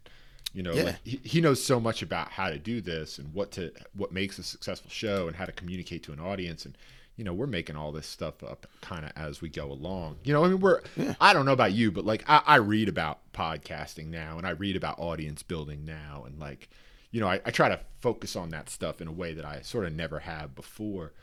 you 0.54 0.64
know, 0.64 0.74
yeah. 0.74 0.84
like, 0.84 0.96
he, 1.04 1.20
he 1.24 1.42
knows 1.42 1.64
so 1.64 1.80
much 1.80 2.02
about 2.02 2.32
how 2.32 2.50
to 2.50 2.60
do 2.60 2.82
this 2.82 3.18
and 3.18 3.34
what 3.34 3.52
to 3.52 3.72
what 3.94 4.12
makes 4.12 4.38
a 4.40 4.44
successful 4.44 4.90
show 4.90 5.28
and 5.28 5.36
how 5.36 5.46
to 5.46 5.52
communicate 5.52 6.04
to 6.04 6.12
an 6.12 6.20
audience 6.20 6.66
and 6.66 6.78
you 7.20 7.26
know, 7.26 7.34
we're 7.34 7.48
making 7.48 7.76
all 7.76 7.92
this 7.92 8.08
stuff 8.08 8.42
up 8.46 8.66
kind 8.80 9.04
of 9.04 9.12
as 9.18 9.42
we 9.42 9.50
go 9.50 9.70
along. 9.70 10.16
You 10.24 10.32
know, 10.32 10.46
I 10.46 10.48
mean, 10.48 10.62
we're, 10.62 10.80
yeah. 10.96 11.16
I 11.20 11.34
don't 11.34 11.46
know 11.46 11.52
about 11.52 11.74
you, 11.74 11.92
but 11.92 12.06
like 12.06 12.24
I, 12.30 12.42
I 12.46 12.56
read 12.56 12.88
about 12.88 13.20
podcasting 13.34 14.08
now 14.08 14.38
and 14.38 14.48
I 14.48 14.52
read 14.52 14.78
about 14.78 15.00
audience 15.00 15.44
building 15.44 15.84
now 15.84 16.24
and 16.26 16.40
like, 16.40 16.70
you 17.12 17.20
know, 17.20 17.28
I, 17.28 17.42
I 17.46 17.52
try 17.52 17.70
to 17.70 17.80
focus 18.00 18.36
on 18.36 18.50
that 18.50 18.70
stuff 18.70 19.02
in 19.02 19.08
a 19.08 19.12
way 19.12 19.34
that 19.34 19.46
I 19.46 19.62
sort 19.62 19.86
of 19.86 19.94
never 19.94 20.20
have 20.20 20.56
before. 20.56 21.14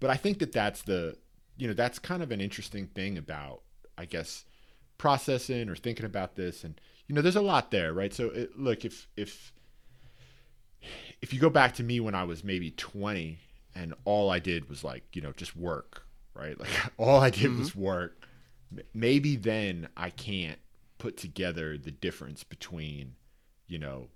But 0.00 0.10
I 0.10 0.16
think 0.16 0.38
that 0.40 0.52
that's 0.52 0.82
the, 0.82 1.16
you 1.56 1.68
know, 1.68 1.74
that's 1.74 1.98
kind 1.98 2.22
of 2.22 2.30
an 2.30 2.40
interesting 2.40 2.86
thing 2.86 3.18
about, 3.18 3.62
I 3.96 4.04
guess, 4.04 4.44
processing 4.96 5.68
or 5.68 5.76
thinking 5.76 6.06
about 6.06 6.36
this. 6.36 6.64
And, 6.64 6.80
you 7.06 7.14
know, 7.14 7.22
there's 7.22 7.36
a 7.36 7.40
lot 7.40 7.70
there, 7.70 7.92
right? 7.92 8.12
So, 8.12 8.26
it, 8.26 8.58
look, 8.58 8.84
if, 8.84 9.08
if, 9.16 9.52
if 11.20 11.32
you 11.32 11.40
go 11.40 11.50
back 11.50 11.74
to 11.74 11.82
me 11.82 12.00
when 12.00 12.14
I 12.14 12.24
was 12.24 12.42
maybe 12.44 12.70
20 12.72 13.38
and 13.74 13.94
all 14.04 14.30
I 14.30 14.38
did 14.38 14.68
was 14.68 14.82
like, 14.82 15.04
you 15.14 15.22
know, 15.22 15.32
just 15.32 15.56
work, 15.56 16.02
right? 16.34 16.58
Like 16.60 16.68
all 16.96 17.20
I 17.20 17.30
did 17.30 17.50
mm-hmm. 17.50 17.60
was 17.60 17.76
work. 17.76 18.24
Maybe 18.92 19.36
then 19.36 19.88
I 19.96 20.10
can't 20.10 20.58
put 20.98 21.16
together 21.16 21.78
the 21.78 21.90
difference 21.90 22.44
between, 22.44 23.14
you 23.66 23.78
know, 23.78 24.08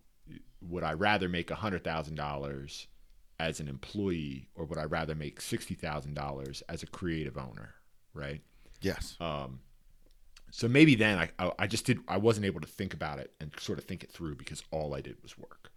would 0.60 0.84
I 0.84 0.92
rather 0.92 1.28
make 1.28 1.50
a 1.50 1.56
hundred 1.56 1.84
thousand 1.84 2.14
dollars 2.16 2.86
as 3.40 3.60
an 3.60 3.68
employee 3.68 4.48
or 4.54 4.64
would 4.64 4.78
I 4.78 4.84
rather 4.84 5.14
make 5.14 5.40
sixty 5.40 5.74
thousand 5.74 6.14
dollars 6.14 6.62
as 6.68 6.82
a 6.82 6.86
creative 6.86 7.36
owner, 7.36 7.74
right? 8.14 8.40
Yes. 8.80 9.16
Um, 9.20 9.60
so 10.50 10.68
maybe 10.68 10.94
then 10.94 11.18
I, 11.18 11.30
I, 11.38 11.52
I 11.60 11.66
just 11.66 11.86
did 11.86 12.00
I 12.08 12.18
wasn't 12.18 12.46
able 12.46 12.60
to 12.60 12.68
think 12.68 12.94
about 12.94 13.18
it 13.18 13.32
and 13.40 13.52
sort 13.58 13.78
of 13.78 13.84
think 13.84 14.04
it 14.04 14.12
through 14.12 14.36
because 14.36 14.62
all 14.70 14.94
I 14.94 15.00
did 15.00 15.16
was 15.22 15.38
work. 15.38 15.70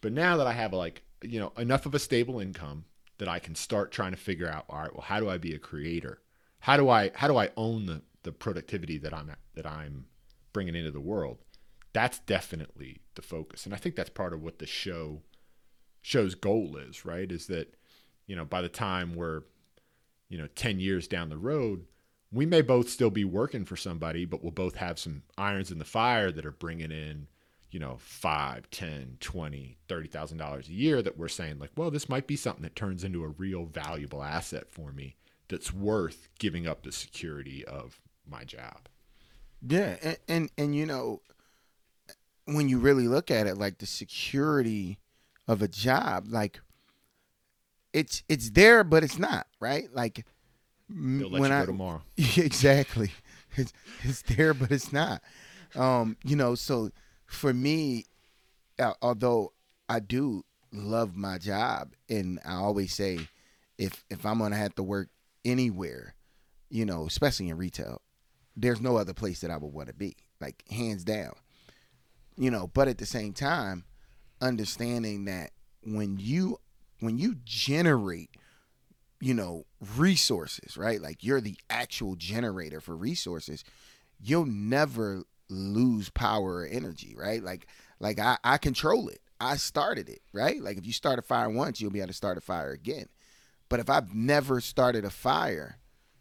But 0.00 0.12
now 0.12 0.36
that 0.38 0.46
I 0.46 0.52
have 0.52 0.72
like 0.72 1.02
you 1.22 1.38
know 1.38 1.52
enough 1.56 1.86
of 1.86 1.94
a 1.94 1.98
stable 1.98 2.40
income 2.40 2.84
that 3.18 3.28
I 3.28 3.38
can 3.38 3.54
start 3.54 3.92
trying 3.92 4.12
to 4.12 4.16
figure 4.16 4.48
out 4.48 4.64
all 4.68 4.80
right 4.80 4.92
well 4.92 5.02
how 5.02 5.20
do 5.20 5.30
I 5.30 5.38
be 5.38 5.54
a 5.54 5.58
creator 5.58 6.20
how 6.60 6.76
do 6.76 6.88
I 6.88 7.10
how 7.14 7.28
do 7.28 7.36
I 7.36 7.50
own 7.56 7.86
the 7.86 8.02
the 8.22 8.32
productivity 8.32 8.98
that 8.98 9.14
I'm 9.14 9.30
that 9.54 9.66
I'm 9.66 10.06
bringing 10.52 10.74
into 10.74 10.90
the 10.90 11.00
world 11.00 11.38
that's 11.92 12.18
definitely 12.20 13.00
the 13.14 13.22
focus 13.22 13.64
and 13.64 13.74
I 13.74 13.78
think 13.78 13.96
that's 13.96 14.10
part 14.10 14.32
of 14.32 14.42
what 14.42 14.58
the 14.58 14.66
show 14.66 15.22
show's 16.00 16.34
goal 16.34 16.76
is 16.76 17.04
right 17.04 17.30
is 17.30 17.46
that 17.46 17.76
you 18.26 18.36
know 18.36 18.44
by 18.44 18.62
the 18.62 18.68
time 18.68 19.14
we're 19.14 19.42
you 20.28 20.38
know 20.38 20.48
10 20.54 20.80
years 20.80 21.06
down 21.06 21.28
the 21.28 21.36
road 21.36 21.86
we 22.32 22.46
may 22.46 22.62
both 22.62 22.88
still 22.88 23.10
be 23.10 23.24
working 23.24 23.64
for 23.64 23.76
somebody 23.76 24.24
but 24.24 24.42
we'll 24.42 24.52
both 24.52 24.76
have 24.76 24.98
some 24.98 25.22
irons 25.36 25.70
in 25.70 25.78
the 25.78 25.84
fire 25.84 26.32
that 26.32 26.46
are 26.46 26.52
bringing 26.52 26.90
in 26.90 27.28
you 27.72 27.80
know, 27.80 27.96
five, 27.98 28.70
ten, 28.70 29.16
twenty, 29.18 29.78
thirty 29.88 30.06
thousand 30.06 30.36
dollars 30.36 30.68
a 30.68 30.72
year 30.72 31.00
that 31.02 31.16
we're 31.16 31.26
saying 31.26 31.58
like, 31.58 31.70
well, 31.74 31.90
this 31.90 32.08
might 32.08 32.26
be 32.26 32.36
something 32.36 32.62
that 32.62 32.76
turns 32.76 33.02
into 33.02 33.24
a 33.24 33.28
real 33.28 33.64
valuable 33.64 34.22
asset 34.22 34.70
for 34.70 34.92
me 34.92 35.16
that's 35.48 35.72
worth 35.72 36.28
giving 36.38 36.66
up 36.66 36.82
the 36.82 36.92
security 36.92 37.64
of 37.64 37.98
my 38.28 38.44
job. 38.44 38.88
Yeah, 39.66 39.96
and 40.02 40.18
and, 40.28 40.50
and 40.58 40.76
you 40.76 40.84
know, 40.84 41.22
when 42.44 42.68
you 42.68 42.78
really 42.78 43.08
look 43.08 43.30
at 43.30 43.46
it, 43.46 43.56
like 43.56 43.78
the 43.78 43.86
security 43.86 44.98
of 45.48 45.62
a 45.62 45.68
job, 45.68 46.26
like 46.28 46.60
it's 47.92 48.22
it's 48.28 48.50
there, 48.50 48.84
but 48.84 49.04
it's 49.04 49.18
not 49.18 49.46
right. 49.60 49.88
Like 49.92 50.24
when 50.88 51.30
you 51.30 51.44
I, 51.44 51.64
tomorrow. 51.66 52.02
Exactly, 52.36 53.12
it's 53.56 53.72
it's 54.02 54.22
there, 54.22 54.54
but 54.54 54.70
it's 54.70 54.92
not. 54.92 55.22
Um, 55.74 56.16
you 56.24 56.36
know, 56.36 56.54
so 56.54 56.90
for 57.26 57.52
me, 57.52 58.04
although 59.00 59.52
I 59.88 60.00
do 60.00 60.44
love 60.72 61.16
my 61.16 61.38
job, 61.38 61.94
and 62.08 62.40
I 62.44 62.54
always 62.54 62.94
say, 62.94 63.28
if 63.78 64.04
if 64.10 64.24
I'm 64.26 64.38
gonna 64.38 64.56
have 64.56 64.74
to 64.76 64.82
work 64.82 65.08
anywhere, 65.44 66.14
you 66.70 66.84
know, 66.84 67.06
especially 67.06 67.48
in 67.48 67.56
retail, 67.56 68.00
there's 68.56 68.80
no 68.80 68.96
other 68.96 69.14
place 69.14 69.40
that 69.40 69.50
I 69.50 69.56
would 69.56 69.72
want 69.72 69.88
to 69.88 69.94
be, 69.94 70.16
like 70.40 70.62
hands 70.70 71.04
down. 71.04 71.32
You 72.42 72.50
know, 72.50 72.66
but 72.66 72.88
at 72.88 72.98
the 72.98 73.06
same 73.06 73.32
time, 73.32 73.84
understanding 74.40 75.26
that 75.26 75.50
when 75.84 76.18
you 76.18 76.58
when 77.00 77.18
you 77.18 77.36
generate 77.44 78.30
you 79.20 79.34
know 79.34 79.64
resources 79.96 80.76
right 80.76 81.00
like 81.00 81.22
you're 81.22 81.40
the 81.40 81.56
actual 81.70 82.16
generator 82.16 82.80
for 82.80 82.96
resources 82.96 83.62
you'll 84.20 84.46
never 84.46 85.24
lose 85.52 86.08
power 86.10 86.54
or 86.54 86.66
energy, 86.66 87.14
right? 87.16 87.42
Like 87.42 87.66
like 88.00 88.18
I, 88.18 88.38
I 88.42 88.58
control 88.58 89.08
it. 89.08 89.20
I 89.40 89.56
started 89.56 90.08
it, 90.08 90.22
right? 90.32 90.60
Like 90.60 90.78
if 90.78 90.86
you 90.86 90.92
start 90.92 91.18
a 91.18 91.22
fire 91.22 91.50
once, 91.50 91.80
you'll 91.80 91.90
be 91.90 92.00
able 92.00 92.08
to 92.08 92.14
start 92.14 92.38
a 92.38 92.40
fire 92.40 92.70
again. 92.70 93.06
But 93.68 93.80
if 93.80 93.90
I've 93.90 94.14
never 94.14 94.60
started 94.60 95.04
a 95.04 95.10
fire, 95.10 95.78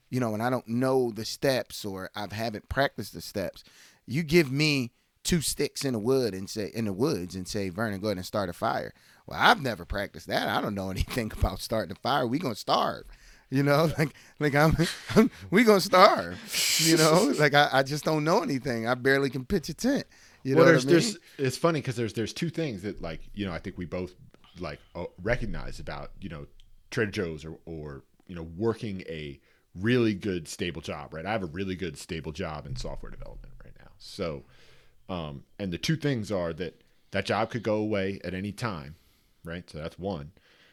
you 0.09 0.19
know, 0.19 0.33
and 0.33 0.43
I 0.43 0.49
don't 0.49 0.67
know 0.67 1.11
the 1.11 1.25
steps 1.25 1.85
or 1.85 2.09
I 2.15 2.27
haven't 2.31 2.69
practiced 2.69 3.13
the 3.13 3.21
steps, 3.21 3.63
you 4.05 4.23
give 4.23 4.51
me 4.51 4.91
two 5.23 5.41
sticks 5.41 5.85
in 5.85 5.93
the 5.93 5.99
wood 5.99 6.33
and 6.33 6.49
say 6.49 6.71
in 6.73 6.85
the 6.85 6.93
woods 6.93 7.35
and 7.35 7.47
say, 7.47 7.69
Vernon, 7.69 7.99
go 7.99 8.07
ahead 8.07 8.17
and 8.17 8.25
start 8.25 8.49
a 8.49 8.53
fire. 8.53 8.93
Well, 9.27 9.39
I've 9.39 9.61
never 9.61 9.85
practiced 9.85 10.27
that. 10.27 10.47
I 10.47 10.61
don't 10.61 10.75
know 10.75 10.89
anything 10.91 11.31
about 11.31 11.59
starting 11.59 11.91
a 11.91 11.99
fire. 11.99 12.27
We 12.27 12.39
gonna 12.39 12.55
starve. 12.55 13.05
You 13.49 13.63
know, 13.63 13.91
like 13.97 14.13
like 14.39 14.55
I'm, 14.55 14.75
I'm 15.15 15.29
we 15.51 15.63
gonna 15.63 15.81
starve. 15.81 16.39
You 16.79 16.97
know, 16.97 17.33
like 17.37 17.53
I, 17.53 17.69
I 17.71 17.83
just 17.83 18.05
don't 18.05 18.23
know 18.23 18.41
anything. 18.41 18.87
I 18.87 18.95
barely 18.95 19.29
can 19.29 19.45
pitch 19.45 19.69
a 19.69 19.73
tent. 19.73 20.05
You 20.43 20.55
well, 20.55 20.65
know 20.65 20.71
there's 20.71 20.85
I 20.85 20.87
mean? 20.87 20.93
there's 20.93 21.17
it's 21.37 21.57
funny 21.57 21.79
because 21.79 21.95
there's 21.95 22.13
there's 22.13 22.33
two 22.33 22.49
things 22.49 22.81
that 22.81 23.01
like 23.01 23.21
you 23.33 23.45
know 23.45 23.51
I 23.51 23.59
think 23.59 23.77
we 23.77 23.85
both 23.85 24.13
like 24.59 24.79
uh, 24.95 25.05
recognize 25.21 25.79
about 25.79 26.11
you 26.19 26.29
know 26.29 26.47
Trader 26.89 27.11
Joe's 27.11 27.45
or 27.45 27.57
or 27.65 28.03
you 28.27 28.35
know 28.35 28.47
working 28.57 29.01
a 29.07 29.39
really 29.75 30.13
good 30.13 30.47
stable 30.47 30.81
job. 30.81 31.13
Right, 31.13 31.25
I 31.25 31.31
have 31.31 31.43
a 31.43 31.47
really 31.47 31.75
good 31.75 31.97
stable 31.97 32.31
job 32.31 32.65
in 32.65 32.75
software 32.75 33.11
development 33.11 33.53
right 33.63 33.73
now. 33.79 33.91
So, 33.97 34.43
um, 35.11 35.43
and 35.59 35.73
the 35.73 35.77
two 35.77 35.97
things 35.97 36.31
are 36.31 36.53
that 36.53 36.81
that 37.11 37.25
job 37.25 37.49
could 37.51 37.63
go 37.63 37.75
away 37.75 38.21
at 38.23 38.33
any 38.33 38.53
time. 38.53 38.95
Right, 39.43 39.69
so 39.69 39.77
that's 39.77 39.99
one. 39.99 40.31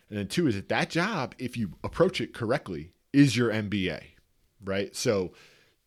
And 0.08 0.18
then 0.18 0.28
two 0.28 0.46
is 0.46 0.54
that 0.54 0.68
that 0.68 0.90
job, 0.90 1.34
if 1.38 1.56
you 1.56 1.72
approach 1.82 2.20
it 2.20 2.32
correctly, 2.32 2.92
is 3.12 3.36
your 3.36 3.50
MBA, 3.50 4.00
right? 4.64 4.94
So 4.94 5.32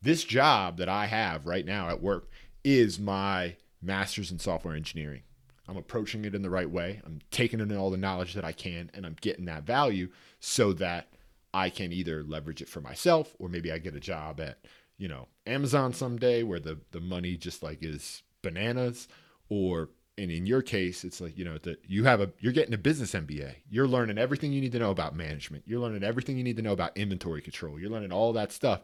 this 0.01 0.23
job 0.23 0.77
that 0.77 0.89
I 0.89 1.05
have 1.05 1.45
right 1.45 1.65
now 1.65 1.89
at 1.89 2.01
work 2.01 2.29
is 2.63 2.99
my 2.99 3.55
master's 3.81 4.31
in 4.31 4.39
software 4.39 4.75
engineering. 4.75 5.21
I'm 5.67 5.77
approaching 5.77 6.25
it 6.25 6.35
in 6.35 6.41
the 6.41 6.49
right 6.49 6.69
way. 6.69 7.01
I'm 7.05 7.19
taking 7.31 7.61
in 7.61 7.75
all 7.75 7.91
the 7.91 7.97
knowledge 7.97 8.33
that 8.33 8.43
I 8.43 8.51
can 8.51 8.91
and 8.93 9.05
I'm 9.05 9.15
getting 9.21 9.45
that 9.45 9.63
value 9.63 10.09
so 10.39 10.73
that 10.73 11.07
I 11.53 11.69
can 11.69 11.93
either 11.93 12.23
leverage 12.23 12.61
it 12.61 12.69
for 12.69 12.81
myself 12.81 13.33
or 13.39 13.47
maybe 13.47 13.71
I 13.71 13.77
get 13.77 13.95
a 13.95 13.99
job 13.99 14.41
at, 14.41 14.57
you 14.97 15.07
know, 15.07 15.27
Amazon 15.47 15.93
someday 15.93 16.43
where 16.43 16.59
the 16.59 16.79
the 16.91 16.99
money 16.99 17.37
just 17.37 17.63
like 17.63 17.79
is 17.81 18.23
bananas 18.41 19.07
or 19.49 19.89
and 20.17 20.31
in 20.31 20.45
your 20.45 20.61
case 20.61 21.03
it's 21.03 21.21
like 21.21 21.37
you 21.37 21.45
know 21.45 21.57
that 21.59 21.79
you 21.87 22.03
have 22.03 22.21
a 22.21 22.29
you're 22.39 22.53
getting 22.53 22.73
a 22.73 22.77
business 22.77 23.13
mba 23.13 23.55
you're 23.69 23.87
learning 23.87 24.17
everything 24.17 24.51
you 24.51 24.61
need 24.61 24.71
to 24.71 24.79
know 24.79 24.91
about 24.91 25.15
management. 25.15 25.63
You're 25.65 25.79
learning 25.79 26.03
everything 26.03 26.37
you 26.37 26.43
need 26.43 26.57
to 26.57 26.61
know 26.61 26.73
about 26.73 26.97
inventory 26.97 27.41
control. 27.41 27.79
You're 27.79 27.89
learning 27.89 28.11
all 28.11 28.33
that 28.33 28.51
stuff 28.51 28.81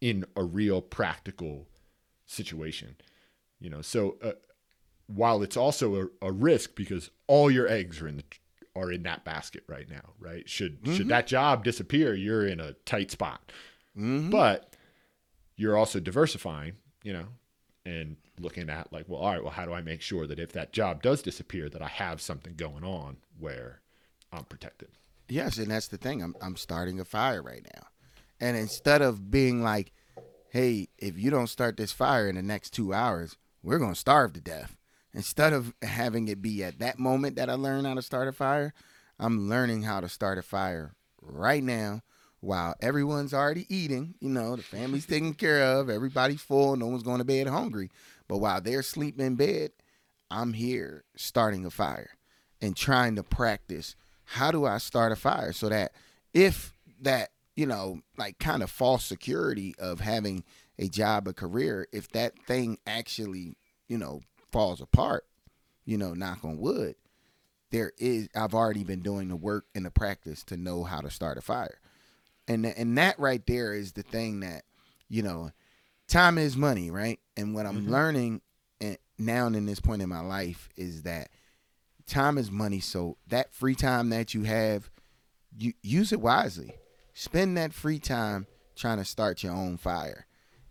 in 0.00 0.24
a 0.36 0.44
real 0.44 0.80
practical 0.80 1.66
situation 2.26 2.96
you 3.60 3.70
know? 3.70 3.82
So 3.82 4.16
uh, 4.22 4.32
while 5.06 5.42
it's 5.42 5.56
also 5.56 6.10
a, 6.22 6.26
a, 6.26 6.32
risk 6.32 6.74
because 6.74 7.10
all 7.26 7.50
your 7.50 7.68
eggs 7.68 8.00
are 8.02 8.08
in 8.08 8.18
the 8.18 8.24
are 8.76 8.90
in 8.90 9.04
that 9.04 9.24
basket 9.24 9.62
right 9.68 9.88
now 9.88 10.12
right? 10.18 10.48
Should 10.48 10.82
mm-hmm. 10.82 10.96
should 10.96 11.08
that 11.08 11.26
job 11.26 11.64
disappear 11.64 12.14
you're 12.14 12.46
in 12.46 12.60
a 12.60 12.72
tight 12.84 13.10
spot. 13.10 13.52
Mm-hmm. 13.96 14.30
but 14.30 14.74
you're 15.56 15.76
also 15.76 16.00
diversifying 16.00 16.72
you 17.04 17.12
know 17.12 17.26
and 17.84 18.16
looking 18.38 18.70
at 18.70 18.92
like, 18.92 19.04
well, 19.08 19.20
all 19.20 19.32
right, 19.32 19.42
well, 19.42 19.52
how 19.52 19.64
do 19.64 19.72
I 19.72 19.82
make 19.82 20.00
sure 20.00 20.26
that 20.26 20.38
if 20.38 20.52
that 20.52 20.72
job 20.72 21.02
does 21.02 21.22
disappear, 21.22 21.68
that 21.68 21.82
I 21.82 21.88
have 21.88 22.20
something 22.20 22.54
going 22.56 22.84
on 22.84 23.18
where 23.38 23.80
I'm 24.32 24.44
protected? 24.44 24.88
Yes, 25.28 25.58
and 25.58 25.70
that's 25.70 25.88
the 25.88 25.96
thing. 25.96 26.22
I'm 26.22 26.34
I'm 26.40 26.56
starting 26.56 27.00
a 27.00 27.04
fire 27.04 27.42
right 27.42 27.66
now, 27.74 27.86
and 28.40 28.56
instead 28.56 29.02
of 29.02 29.30
being 29.30 29.62
like, 29.62 29.92
hey, 30.50 30.88
if 30.98 31.18
you 31.18 31.30
don't 31.30 31.46
start 31.46 31.76
this 31.76 31.92
fire 31.92 32.28
in 32.28 32.36
the 32.36 32.42
next 32.42 32.70
two 32.70 32.92
hours, 32.92 33.36
we're 33.62 33.78
gonna 33.78 33.94
starve 33.94 34.34
to 34.34 34.40
death. 34.40 34.76
Instead 35.14 35.52
of 35.52 35.72
having 35.82 36.28
it 36.28 36.42
be 36.42 36.64
at 36.64 36.80
that 36.80 36.98
moment 36.98 37.36
that 37.36 37.48
I 37.48 37.54
learn 37.54 37.84
how 37.84 37.94
to 37.94 38.02
start 38.02 38.28
a 38.28 38.32
fire, 38.32 38.74
I'm 39.18 39.48
learning 39.48 39.82
how 39.82 40.00
to 40.00 40.08
start 40.08 40.38
a 40.38 40.42
fire 40.42 40.94
right 41.22 41.62
now 41.62 42.02
while 42.44 42.74
everyone's 42.80 43.32
already 43.32 43.66
eating, 43.74 44.14
you 44.20 44.28
know, 44.28 44.56
the 44.56 44.62
family's 44.62 45.06
taken 45.06 45.34
care 45.34 45.62
of, 45.62 45.88
everybody's 45.88 46.42
full, 46.42 46.76
no 46.76 46.86
one's 46.86 47.02
going 47.02 47.18
to 47.18 47.24
bed 47.24 47.46
hungry. 47.46 47.90
But 48.28 48.38
while 48.38 48.60
they're 48.60 48.82
sleeping 48.82 49.24
in 49.24 49.34
bed, 49.34 49.70
I'm 50.30 50.52
here 50.52 51.04
starting 51.16 51.64
a 51.64 51.70
fire 51.70 52.10
and 52.60 52.76
trying 52.76 53.16
to 53.16 53.22
practice 53.22 53.96
how 54.24 54.50
do 54.50 54.64
I 54.66 54.78
start 54.78 55.12
a 55.12 55.16
fire 55.16 55.52
so 55.52 55.68
that 55.68 55.92
if 56.32 56.72
that, 57.00 57.30
you 57.56 57.66
know, 57.66 58.00
like 58.16 58.38
kind 58.38 58.62
of 58.62 58.70
false 58.70 59.04
security 59.04 59.74
of 59.78 60.00
having 60.00 60.44
a 60.78 60.88
job, 60.88 61.28
a 61.28 61.32
career, 61.32 61.86
if 61.92 62.10
that 62.12 62.38
thing 62.46 62.78
actually, 62.86 63.56
you 63.88 63.98
know, 63.98 64.20
falls 64.52 64.80
apart, 64.80 65.24
you 65.84 65.96
know, 65.96 66.14
knock 66.14 66.44
on 66.44 66.58
wood, 66.58 66.96
there 67.70 67.92
is 67.98 68.28
I've 68.36 68.54
already 68.54 68.84
been 68.84 69.00
doing 69.00 69.28
the 69.28 69.36
work 69.36 69.66
and 69.74 69.84
the 69.86 69.90
practice 69.90 70.44
to 70.44 70.56
know 70.56 70.84
how 70.84 71.00
to 71.00 71.10
start 71.10 71.38
a 71.38 71.42
fire 71.42 71.78
and 72.48 72.66
and 72.66 72.98
that 72.98 73.18
right 73.18 73.46
there 73.46 73.74
is 73.74 73.92
the 73.92 74.02
thing 74.02 74.40
that 74.40 74.62
you 75.08 75.22
know 75.22 75.50
time 76.08 76.38
is 76.38 76.56
money 76.56 76.90
right 76.90 77.20
and 77.36 77.54
what 77.54 77.66
i'm 77.66 77.82
mm-hmm. 77.82 77.92
learning 77.92 78.40
eh, 78.80 78.86
and 78.86 78.98
now 79.18 79.46
in 79.46 79.66
this 79.66 79.80
point 79.80 80.02
in 80.02 80.08
my 80.08 80.20
life 80.20 80.68
is 80.76 81.02
that 81.02 81.28
time 82.06 82.38
is 82.38 82.50
money. 82.50 82.80
So 82.80 83.16
that 83.28 83.54
free 83.54 83.74
time 83.74 84.10
that 84.10 84.34
you 84.34 84.42
have, 84.44 84.90
you 85.56 85.72
use 85.82 86.12
it 86.12 86.20
wisely. 86.20 86.72
Spend 87.14 87.56
that 87.56 87.72
free 87.72 87.98
time 87.98 88.46
trying 88.76 88.98
to 88.98 89.04
start 89.04 89.42
your 89.42 89.52
own 89.52 89.76
fire. 89.76 90.26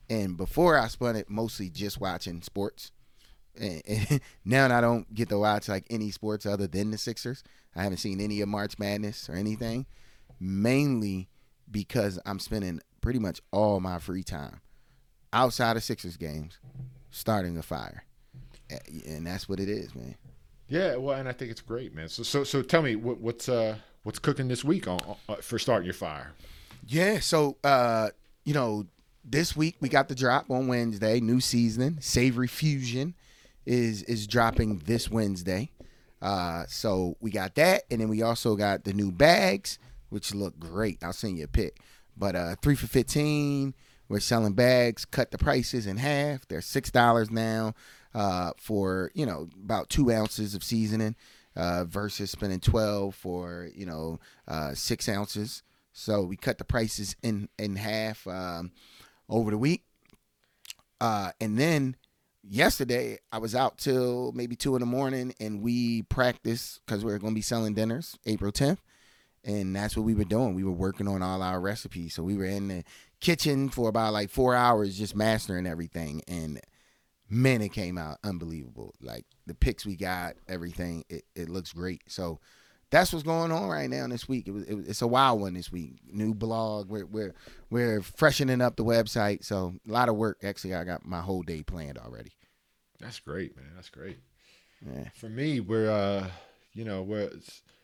And 0.09 0.37
before 0.37 0.77
I 0.77 0.87
spent 0.87 1.17
it 1.17 1.29
mostly 1.29 1.69
just 1.69 1.99
watching 1.99 2.41
sports. 2.41 2.91
Eh, 3.57 3.65
eh, 3.65 3.81
and, 3.87 4.07
and 4.11 4.21
now 4.45 4.77
I 4.77 4.81
don't 4.81 5.11
get 5.13 5.29
to 5.29 5.39
watch 5.39 5.69
like 5.69 5.85
any 5.89 6.11
sports 6.11 6.45
other 6.45 6.67
than 6.67 6.91
the 6.91 6.97
Sixers. 6.97 7.43
I 7.75 7.83
haven't 7.83 7.97
seen 7.97 8.21
any 8.21 8.41
of 8.41 8.49
March 8.49 8.77
Madness 8.77 9.29
or 9.29 9.33
anything. 9.33 9.85
Mainly 10.39 11.29
because 11.73 12.17
I'm 12.25 12.39
spending 12.39 12.79
pretty 13.01 13.19
much 13.19 13.41
all 13.51 13.81
my 13.81 13.99
free 13.99 14.23
time 14.23 14.61
outside 15.33 15.75
of 15.75 15.83
Sixers 15.83 16.15
games 16.15 16.59
starting 17.11 17.57
a 17.57 17.63
fire. 17.63 18.05
And 19.05 19.27
that's 19.27 19.49
what 19.49 19.59
it 19.59 19.67
is, 19.67 19.93
man. 19.93 20.15
Yeah, 20.69 20.95
well, 20.95 21.19
and 21.19 21.27
I 21.27 21.33
think 21.33 21.51
it's 21.51 21.61
great, 21.61 21.93
man. 21.93 22.07
So, 22.07 22.23
so, 22.23 22.45
so, 22.45 22.61
tell 22.61 22.81
me 22.81 22.95
what, 22.95 23.19
what's 23.19 23.49
uh 23.49 23.75
what's 24.03 24.19
cooking 24.19 24.47
this 24.47 24.63
week 24.63 24.87
on, 24.87 24.99
uh, 25.27 25.35
for 25.35 25.59
starting 25.59 25.85
your 25.85 25.93
fire. 25.93 26.31
Yeah, 26.87 27.19
so 27.19 27.57
uh, 27.63 28.09
you 28.45 28.53
know, 28.53 28.85
this 29.23 29.55
week 29.55 29.75
we 29.81 29.89
got 29.89 30.07
the 30.07 30.15
drop 30.15 30.49
on 30.49 30.67
Wednesday. 30.67 31.19
New 31.19 31.41
season, 31.41 31.99
Savory 32.01 32.47
Fusion, 32.47 33.13
is 33.65 34.03
is 34.03 34.25
dropping 34.25 34.79
this 34.79 35.11
Wednesday. 35.11 35.69
Uh, 36.21 36.63
so 36.67 37.17
we 37.19 37.29
got 37.29 37.55
that, 37.55 37.83
and 37.91 37.99
then 37.99 38.07
we 38.07 38.21
also 38.21 38.55
got 38.55 38.85
the 38.85 38.93
new 38.93 39.11
bags, 39.11 39.77
which 40.13 40.33
look 40.33 40.59
great. 40.59 41.03
I'll 41.03 41.11
send 41.11 41.37
you 41.37 41.45
a 41.45 41.47
pic. 41.47 41.79
But 42.15 42.35
uh, 42.35 42.55
three 42.61 42.75
for 42.75 42.87
fifteen. 42.87 43.73
We're 44.07 44.19
selling 44.19 44.53
bags. 44.53 45.05
Cut 45.05 45.31
the 45.31 45.37
prices 45.37 45.87
in 45.87 45.97
half. 45.97 46.47
They're 46.47 46.61
six 46.61 46.91
dollars 46.91 47.31
now 47.31 47.73
uh, 48.13 48.51
for 48.57 49.11
you 49.15 49.25
know 49.25 49.49
about 49.63 49.89
two 49.89 50.11
ounces 50.11 50.53
of 50.53 50.63
seasoning 50.63 51.15
uh, 51.55 51.85
versus 51.85 52.31
spending 52.31 52.59
twelve 52.59 53.15
for 53.15 53.69
you 53.73 53.85
know 53.85 54.19
uh, 54.47 54.73
six 54.75 55.09
ounces. 55.09 55.63
So 55.93 56.23
we 56.23 56.37
cut 56.37 56.59
the 56.59 56.63
prices 56.63 57.15
in 57.23 57.49
in 57.57 57.75
half 57.75 58.27
um, 58.27 58.71
over 59.27 59.51
the 59.51 59.57
week, 59.57 59.83
uh, 61.01 61.31
and 61.41 61.57
then 61.57 61.95
yesterday 62.47 63.17
I 63.31 63.37
was 63.39 63.55
out 63.55 63.77
till 63.77 64.31
maybe 64.33 64.55
two 64.55 64.75
in 64.75 64.81
the 64.81 64.85
morning, 64.85 65.33
and 65.39 65.61
we 65.61 66.03
practiced 66.03 66.81
because 66.85 67.03
we 67.03 67.11
are 67.13 67.19
going 67.19 67.33
to 67.33 67.35
be 67.35 67.41
selling 67.41 67.73
dinners 67.73 68.17
April 68.25 68.51
tenth, 68.51 68.81
and 69.43 69.75
that's 69.75 69.95
what 69.95 70.05
we 70.05 70.13
were 70.13 70.23
doing. 70.23 70.55
We 70.55 70.63
were 70.63 70.71
working 70.71 71.07
on 71.07 71.21
all 71.21 71.41
our 71.41 71.59
recipes, 71.59 72.13
so 72.13 72.23
we 72.23 72.35
were 72.35 72.45
in 72.45 72.67
the 72.67 72.83
kitchen 73.19 73.69
for 73.69 73.89
about 73.89 74.13
like 74.13 74.29
four 74.29 74.55
hours 74.55 74.97
just 74.97 75.15
mastering 75.15 75.67
everything, 75.67 76.21
and 76.27 76.59
man, 77.29 77.61
it 77.61 77.69
came 77.69 77.97
out 77.97 78.19
unbelievable. 78.23 78.93
Like 79.01 79.25
the 79.45 79.55
pics 79.55 79.85
we 79.85 79.95
got, 79.95 80.35
everything, 80.47 81.03
it, 81.09 81.23
it 81.35 81.49
looks 81.49 81.73
great. 81.73 82.03
So 82.07 82.39
that's 82.93 83.11
what's 83.11 83.23
going 83.23 83.51
on 83.51 83.69
right 83.69 83.89
now 83.89 84.07
this 84.07 84.29
week. 84.29 84.47
It 84.47 84.51
was, 84.51 84.63
it 84.63 84.75
it's 84.87 85.01
a 85.01 85.07
wild 85.07 85.41
one 85.41 85.55
this 85.55 85.71
week. 85.71 85.99
New 86.11 86.33
blog. 86.33 86.89
We're 86.89 87.07
we're 87.07 87.33
we're 87.69 88.01
freshening 88.01 88.61
up 88.61 88.75
the 88.75 88.85
website. 88.85 89.43
So 89.43 89.73
a 89.87 89.91
lot 89.91 90.09
of 90.09 90.15
work. 90.15 90.39
Actually, 90.43 90.75
I 90.75 90.83
got 90.83 91.05
my 91.05 91.21
whole 91.21 91.41
day 91.41 91.63
planned 91.63 91.97
already. 91.97 92.33
That's 92.99 93.19
great, 93.19 93.55
man. 93.57 93.71
That's 93.75 93.89
great. 93.89 94.19
Yeah. 94.85 95.09
For 95.15 95.27
me, 95.27 95.59
we're 95.59 95.89
uh, 95.89 96.27
you 96.73 96.85
know, 96.85 97.01
we're 97.01 97.31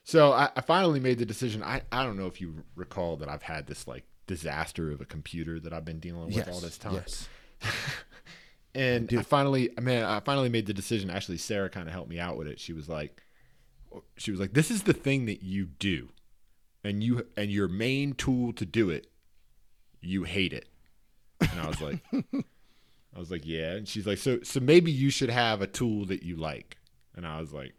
so 0.09 0.33
I, 0.33 0.49
I 0.55 0.61
finally 0.61 0.99
made 0.99 1.19
the 1.19 1.25
decision. 1.25 1.61
I 1.61 1.83
I 1.91 2.03
don't 2.03 2.17
know 2.17 2.25
if 2.25 2.41
you 2.41 2.63
recall 2.75 3.15
that 3.17 3.29
I've 3.29 3.43
had 3.43 3.67
this 3.67 3.87
like 3.87 4.05
disaster 4.25 4.91
of 4.91 5.01
a 5.01 5.05
computer 5.05 5.59
that 5.59 5.71
I've 5.71 5.85
been 5.85 5.99
dealing 5.99 6.25
with 6.25 6.35
yes, 6.35 6.47
all 6.47 6.59
this 6.59 6.79
time. 6.79 6.95
Yes. 6.95 7.29
and 8.73 9.13
I 9.13 9.21
finally, 9.21 9.69
man, 9.79 10.05
I 10.05 10.19
finally 10.19 10.49
made 10.49 10.65
the 10.65 10.73
decision. 10.73 11.11
Actually, 11.11 11.37
Sarah 11.37 11.69
kind 11.69 11.87
of 11.87 11.93
helped 11.93 12.09
me 12.09 12.19
out 12.19 12.37
with 12.37 12.47
it. 12.47 12.59
She 12.59 12.73
was 12.73 12.89
like, 12.89 13.21
she 14.17 14.31
was 14.31 14.39
like, 14.39 14.53
"This 14.53 14.71
is 14.71 14.81
the 14.81 14.93
thing 14.93 15.27
that 15.27 15.43
you 15.43 15.65
do, 15.65 16.09
and 16.83 17.03
you 17.03 17.27
and 17.37 17.51
your 17.51 17.67
main 17.67 18.13
tool 18.13 18.51
to 18.53 18.65
do 18.65 18.89
it, 18.89 19.11
you 20.01 20.23
hate 20.23 20.53
it." 20.53 20.69
And 21.39 21.59
I 21.59 21.67
was 21.67 21.81
like, 21.81 21.99
I 23.15 23.19
was 23.19 23.29
like, 23.29 23.45
"Yeah." 23.45 23.73
And 23.73 23.87
she's 23.87 24.07
like, 24.07 24.17
"So, 24.17 24.39
so 24.41 24.59
maybe 24.59 24.91
you 24.91 25.11
should 25.11 25.29
have 25.29 25.61
a 25.61 25.67
tool 25.67 26.05
that 26.05 26.23
you 26.23 26.35
like." 26.35 26.77
And 27.15 27.27
I 27.27 27.39
was 27.39 27.53
like, 27.53 27.75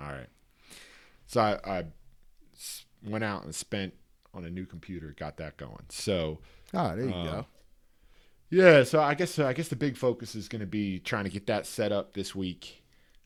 "All 0.00 0.08
right." 0.08 0.26
So 1.28 1.40
I, 1.40 1.58
I 1.64 1.84
went 3.06 3.22
out 3.22 3.44
and 3.44 3.54
spent 3.54 3.94
on 4.34 4.44
a 4.44 4.50
new 4.50 4.66
computer, 4.66 5.14
got 5.16 5.36
that 5.36 5.56
going. 5.56 5.84
So, 5.88 6.40
oh, 6.74 6.96
there 6.96 7.06
you 7.06 7.14
um, 7.14 7.26
go. 7.26 7.46
Yeah, 8.50 8.82
so 8.84 9.00
I 9.00 9.14
guess 9.14 9.38
I 9.38 9.52
guess 9.52 9.68
the 9.68 9.76
big 9.76 9.96
focus 9.96 10.34
is 10.34 10.48
going 10.48 10.60
to 10.60 10.66
be 10.66 10.98
trying 11.00 11.24
to 11.24 11.30
get 11.30 11.46
that 11.46 11.66
set 11.66 11.92
up 11.92 12.14
this 12.14 12.34
week, 12.34 12.82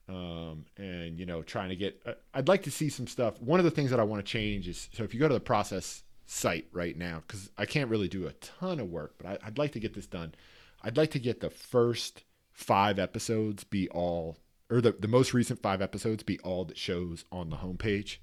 um, 0.08 0.66
and 0.76 1.18
you 1.18 1.26
know, 1.26 1.42
trying 1.42 1.68
to 1.68 1.76
get. 1.76 2.02
Uh, 2.04 2.14
I'd 2.34 2.48
like 2.48 2.64
to 2.64 2.70
see 2.70 2.88
some 2.88 3.06
stuff. 3.06 3.40
One 3.40 3.60
of 3.60 3.64
the 3.64 3.70
things 3.70 3.90
that 3.90 4.00
I 4.00 4.04
want 4.04 4.24
to 4.24 4.30
change 4.30 4.68
is 4.68 4.88
so 4.92 5.04
if 5.04 5.14
you 5.14 5.20
go 5.20 5.28
to 5.28 5.34
the 5.34 5.40
process 5.40 6.02
site 6.26 6.66
right 6.72 6.96
now, 6.96 7.22
because 7.26 7.50
I 7.56 7.66
can't 7.66 7.88
really 7.88 8.08
do 8.08 8.26
a 8.26 8.32
ton 8.32 8.80
of 8.80 8.90
work, 8.90 9.14
but 9.18 9.26
I, 9.42 9.46
would 9.46 9.58
like 9.58 9.72
to 9.72 9.80
get 9.80 9.94
this 9.94 10.06
done. 10.06 10.34
I'd 10.82 10.96
like 10.96 11.12
to 11.12 11.20
get 11.20 11.40
the 11.40 11.50
first 11.50 12.24
five 12.50 12.98
episodes 12.98 13.64
be 13.64 13.88
all, 13.90 14.38
or 14.72 14.80
the 14.80 14.92
the 14.92 15.08
most 15.08 15.35
recent 15.35 15.61
five 15.61 15.82
episodes 15.82 16.22
be 16.22 16.38
all 16.40 16.64
that 16.64 16.78
shows 16.78 17.24
on 17.30 17.50
the 17.50 17.56
homepage, 17.56 18.16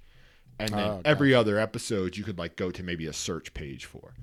and 0.58 0.70
then 0.70 0.78
oh, 0.78 1.00
every 1.04 1.32
other 1.32 1.58
episode 1.58 2.16
you 2.16 2.24
could 2.24 2.38
like 2.38 2.56
go 2.56 2.70
to 2.70 2.82
maybe 2.82 3.06
a 3.06 3.12
search 3.12 3.54
page 3.54 3.84
for. 3.84 4.14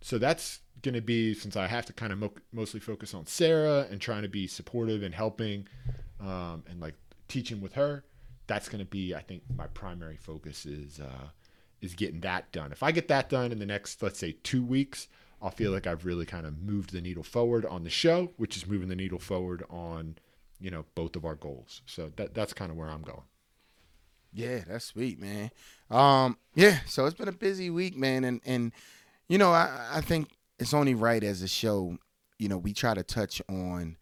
So 0.00 0.18
that's 0.18 0.60
going 0.82 0.94
to 0.94 1.00
be 1.00 1.34
since 1.34 1.56
I 1.56 1.66
have 1.66 1.86
to 1.86 1.92
kind 1.92 2.12
of 2.12 2.18
mo- 2.18 2.32
mostly 2.52 2.80
focus 2.80 3.14
on 3.14 3.26
Sarah 3.26 3.86
and 3.90 4.00
trying 4.00 4.22
to 4.22 4.28
be 4.28 4.46
supportive 4.46 5.02
and 5.02 5.14
helping 5.14 5.66
um, 6.20 6.64
and 6.68 6.80
like 6.80 6.94
teaching 7.28 7.60
with 7.60 7.74
her. 7.74 8.04
That's 8.46 8.68
going 8.68 8.78
to 8.78 8.90
be, 8.90 9.14
I 9.14 9.20
think, 9.20 9.42
my 9.54 9.66
primary 9.68 10.16
focus 10.16 10.66
is 10.66 11.00
uh, 11.00 11.28
is 11.80 11.94
getting 11.94 12.20
that 12.20 12.50
done. 12.50 12.72
If 12.72 12.82
I 12.82 12.92
get 12.92 13.08
that 13.08 13.28
done 13.28 13.52
in 13.52 13.58
the 13.58 13.66
next, 13.66 14.02
let's 14.02 14.18
say, 14.18 14.36
two 14.42 14.64
weeks, 14.64 15.08
I'll 15.40 15.50
feel 15.50 15.70
like 15.70 15.86
I've 15.86 16.04
really 16.04 16.26
kind 16.26 16.46
of 16.46 16.60
moved 16.60 16.92
the 16.92 17.00
needle 17.00 17.22
forward 17.22 17.64
on 17.66 17.84
the 17.84 17.90
show, 17.90 18.32
which 18.36 18.56
is 18.56 18.66
moving 18.66 18.88
the 18.88 18.96
needle 18.96 19.18
forward 19.18 19.64
on, 19.70 20.16
you 20.60 20.70
know, 20.70 20.84
both 20.94 21.16
of 21.16 21.24
our 21.24 21.34
goals. 21.34 21.82
So 21.86 22.10
that 22.16 22.34
that's 22.34 22.52
kind 22.52 22.70
of 22.70 22.76
where 22.76 22.88
I'm 22.88 23.02
going. 23.02 23.22
Yeah, 24.32 24.60
that's 24.68 24.84
sweet, 24.84 25.18
man. 25.20 25.50
Um, 25.90 26.36
yeah, 26.54 26.80
so 26.86 27.06
it's 27.06 27.16
been 27.16 27.28
a 27.28 27.32
busy 27.32 27.70
week, 27.70 27.96
man, 27.96 28.24
and 28.24 28.40
and 28.44 28.72
you 29.28 29.38
know, 29.38 29.52
I 29.52 29.88
I 29.92 30.00
think 30.00 30.28
it's 30.58 30.74
only 30.74 30.94
right 30.94 31.22
as 31.22 31.42
a 31.42 31.48
show, 31.48 31.96
you 32.38 32.48
know, 32.48 32.58
we 32.58 32.72
try 32.72 32.94
to 32.94 33.02
touch 33.02 33.40
on 33.48 33.96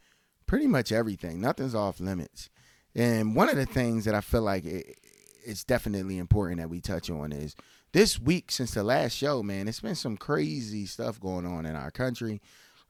pretty 0.46 0.66
much 0.66 0.92
everything. 0.92 1.40
Nothing's 1.40 1.74
off 1.74 2.00
limits. 2.00 2.48
And 2.94 3.36
one 3.36 3.48
of 3.50 3.56
the 3.56 3.66
things 3.66 4.06
that 4.06 4.14
I 4.14 4.22
feel 4.22 4.42
like 4.42 4.64
it, 4.64 4.98
it's 5.44 5.64
definitely 5.64 6.18
important 6.18 6.60
that 6.60 6.70
we 6.70 6.80
touch 6.80 7.10
on 7.10 7.30
is 7.32 7.54
this 7.92 8.18
week 8.18 8.50
since 8.50 8.72
the 8.72 8.82
last 8.82 9.12
show, 9.12 9.42
man, 9.42 9.68
it's 9.68 9.80
been 9.80 9.94
some 9.94 10.16
crazy 10.16 10.86
stuff 10.86 11.20
going 11.20 11.46
on 11.46 11.66
in 11.66 11.76
our 11.76 11.90
country. 11.90 12.40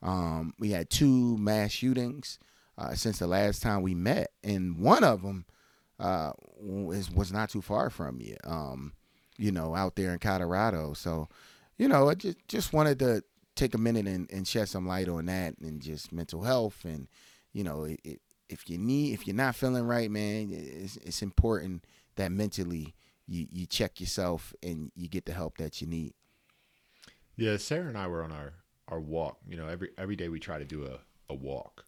Um, 0.02 0.54
we 0.58 0.70
had 0.70 0.90
two 0.90 1.36
mass 1.38 1.72
shootings 1.72 2.38
uh, 2.78 2.94
since 2.94 3.18
the 3.18 3.26
last 3.26 3.62
time 3.62 3.82
we 3.82 3.94
met, 3.94 4.32
and 4.44 4.78
one 4.78 5.04
of 5.04 5.22
them 5.22 5.44
uh, 5.98 6.32
was 6.60 7.10
was 7.10 7.32
not 7.32 7.50
too 7.50 7.62
far 7.62 7.90
from 7.90 8.20
you, 8.20 8.36
um, 8.44 8.92
you 9.38 9.50
know, 9.50 9.74
out 9.74 9.96
there 9.96 10.12
in 10.12 10.18
Colorado. 10.18 10.92
So, 10.92 11.28
you 11.78 11.88
know, 11.88 12.08
I 12.08 12.14
just 12.14 12.36
just 12.48 12.72
wanted 12.72 12.98
to 13.00 13.22
take 13.56 13.74
a 13.74 13.78
minute 13.78 14.06
and, 14.06 14.30
and 14.30 14.46
shed 14.46 14.68
some 14.68 14.86
light 14.86 15.08
on 15.08 15.26
that 15.26 15.58
and 15.58 15.80
just 15.80 16.12
mental 16.12 16.42
health 16.42 16.84
and 16.84 17.08
you 17.52 17.64
know 17.64 17.84
it, 17.84 17.98
it, 18.04 18.20
if 18.48 18.68
you 18.70 18.78
need 18.78 19.14
if 19.14 19.26
you're 19.26 19.34
not 19.34 19.56
feeling 19.56 19.82
right 19.82 20.10
man 20.10 20.50
it's, 20.52 20.98
it's 20.98 21.22
important 21.22 21.84
that 22.16 22.30
mentally 22.30 22.94
you, 23.26 23.46
you 23.50 23.66
check 23.66 23.98
yourself 23.98 24.54
and 24.62 24.92
you 24.94 25.08
get 25.08 25.24
the 25.24 25.32
help 25.32 25.56
that 25.58 25.80
you 25.80 25.86
need. 25.86 26.12
Yeah 27.36 27.56
sarah 27.56 27.88
and 27.88 27.98
i 27.98 28.06
were 28.06 28.22
on 28.22 28.30
our 28.30 28.52
our 28.88 29.00
walk. 29.00 29.38
You 29.48 29.56
know 29.56 29.66
every 29.66 29.90
every 29.98 30.14
day 30.14 30.28
we 30.28 30.38
try 30.38 30.58
to 30.58 30.64
do 30.64 30.84
a, 30.84 30.98
a 31.32 31.34
walk 31.34 31.86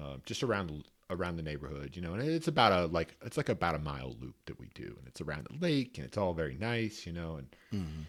uh, 0.00 0.16
just 0.24 0.42
around 0.42 0.84
around 1.10 1.36
the 1.36 1.42
neighborhood 1.42 1.94
you 1.94 2.00
know 2.00 2.14
and 2.14 2.22
it's 2.22 2.48
about 2.48 2.72
a 2.72 2.86
like 2.86 3.14
it's 3.22 3.36
like 3.36 3.50
about 3.50 3.74
a 3.74 3.78
mile 3.78 4.16
loop 4.20 4.34
that 4.46 4.58
we 4.58 4.70
do 4.74 4.94
and 4.98 5.06
it's 5.06 5.20
around 5.20 5.46
the 5.50 5.66
lake 5.66 5.98
and 5.98 6.06
it's 6.06 6.16
all 6.16 6.32
very 6.32 6.56
nice 6.56 7.06
you 7.06 7.12
know 7.12 7.36
and 7.36 7.48
mm-hmm. 7.72 8.02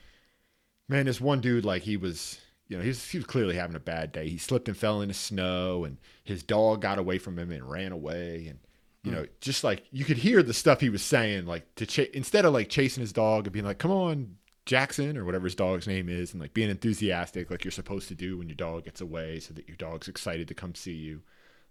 man 0.88 1.06
this 1.06 1.20
one 1.20 1.42
dude 1.42 1.66
like 1.66 1.82
he 1.82 1.98
was 1.98 2.40
you 2.68 2.78
know, 2.78 2.84
he 2.84 2.90
was, 2.90 3.08
he 3.12 3.18
was 3.18 3.28
clearly 3.28 3.56
having 3.56 3.76
a 3.76 3.80
bad 3.80 4.12
day. 4.12 4.28
He 4.30 4.38
slipped 4.38 4.68
and 4.68 4.78
fell 4.78 5.02
in 5.02 5.10
the 5.10 5.14
snow, 5.14 5.84
and 5.84 5.98
his 6.24 6.44
dog 6.44 6.82
got 6.82 6.98
away 6.98 7.20
from 7.20 7.38
him 7.38 7.52
and 7.52 7.70
ran 7.70 7.92
away. 7.92 8.48
And 8.50 8.60
you 9.04 9.12
mm. 9.12 9.16
know, 9.16 9.26
just 9.42 9.64
like 9.64 9.84
you 9.92 10.06
could 10.06 10.18
hear 10.18 10.42
the 10.42 10.54
stuff 10.54 10.80
he 10.80 10.90
was 10.90 11.04
saying, 11.04 11.46
like 11.46 11.76
to 11.76 11.86
ch- 11.86 12.10
instead 12.14 12.46
of 12.46 12.54
like 12.54 12.70
chasing 12.70 13.02
his 13.02 13.14
dog 13.14 13.46
and 13.46 13.54
being 13.54 13.66
like, 13.66 13.80
"Come 13.80 13.92
on, 13.92 14.38
Jackson," 14.66 15.18
or 15.18 15.26
whatever 15.26 15.44
his 15.46 15.56
dog's 15.56 15.88
name 15.88 16.10
is, 16.10 16.32
and 16.32 16.42
like 16.42 16.54
being 16.54 16.70
enthusiastic, 16.70 17.52
like 17.52 17.64
you're 17.64 17.72
supposed 17.72 18.08
to 18.08 18.16
do 18.16 18.38
when 18.38 18.48
your 18.48 18.56
dog 18.56 18.86
gets 18.86 19.02
away, 19.02 19.40
so 19.40 19.54
that 19.54 19.68
your 19.68 19.78
dog's 19.78 20.08
excited 20.08 20.48
to 20.48 20.54
come 20.54 20.74
see 20.74 20.94
you. 20.94 21.22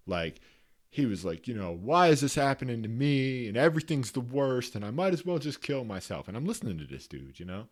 Like 0.06 0.40
he 0.90 1.06
was 1.06 1.24
like, 1.24 1.48
you 1.48 1.54
know, 1.54 1.72
why 1.72 2.08
is 2.08 2.20
this 2.20 2.34
happening 2.34 2.82
to 2.82 2.88
me? 2.88 3.48
And 3.48 3.56
everything's 3.56 4.12
the 4.12 4.20
worst, 4.20 4.74
and 4.74 4.84
I 4.84 4.90
might 4.90 5.12
as 5.12 5.24
well 5.24 5.38
just 5.38 5.62
kill 5.62 5.84
myself. 5.84 6.28
And 6.28 6.36
I'm 6.36 6.44
listening 6.44 6.78
to 6.78 6.84
this 6.84 7.06
dude, 7.06 7.40
you 7.40 7.46
know. 7.46 7.66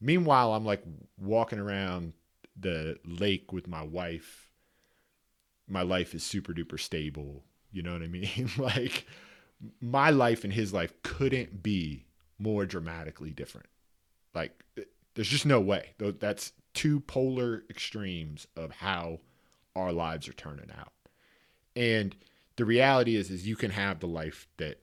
Meanwhile, 0.00 0.52
I'm 0.52 0.64
like 0.64 0.82
walking 1.16 1.58
around 1.58 2.12
the 2.58 2.98
lake 3.04 3.52
with 3.52 3.68
my 3.68 3.82
wife, 3.82 4.50
my 5.68 5.82
life 5.82 6.14
is 6.14 6.22
super 6.22 6.52
duper 6.52 6.78
stable. 6.78 7.44
You 7.70 7.82
know 7.82 7.92
what 7.92 8.02
I 8.02 8.08
mean? 8.08 8.50
like 8.58 9.06
my 9.80 10.10
life 10.10 10.44
and 10.44 10.52
his 10.52 10.72
life 10.72 10.92
couldn't 11.02 11.62
be 11.62 12.06
more 12.38 12.66
dramatically 12.66 13.30
different. 13.30 13.68
Like 14.34 14.64
there's 15.14 15.28
just 15.28 15.46
no 15.46 15.60
way. 15.60 15.94
That's 15.98 16.52
two 16.74 17.00
polar 17.00 17.64
extremes 17.70 18.46
of 18.56 18.70
how 18.70 19.20
our 19.74 19.92
lives 19.92 20.28
are 20.28 20.34
turning 20.34 20.70
out. 20.78 20.92
And 21.76 22.16
the 22.56 22.64
reality 22.64 23.16
is 23.16 23.30
is 23.30 23.46
you 23.46 23.56
can 23.56 23.70
have 23.70 24.00
the 24.00 24.08
life 24.08 24.48
that 24.56 24.80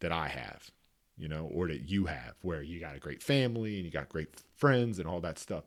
that 0.00 0.12
I 0.12 0.28
have, 0.28 0.70
you 1.16 1.28
know, 1.28 1.50
or 1.52 1.68
that 1.68 1.88
you 1.88 2.06
have 2.06 2.34
where 2.42 2.62
you 2.62 2.78
got 2.78 2.94
a 2.94 3.00
great 3.00 3.22
family 3.22 3.76
and 3.76 3.84
you 3.84 3.90
got 3.90 4.08
great 4.08 4.28
friends 4.54 4.98
and 4.98 5.08
all 5.08 5.20
that 5.20 5.38
stuff. 5.38 5.64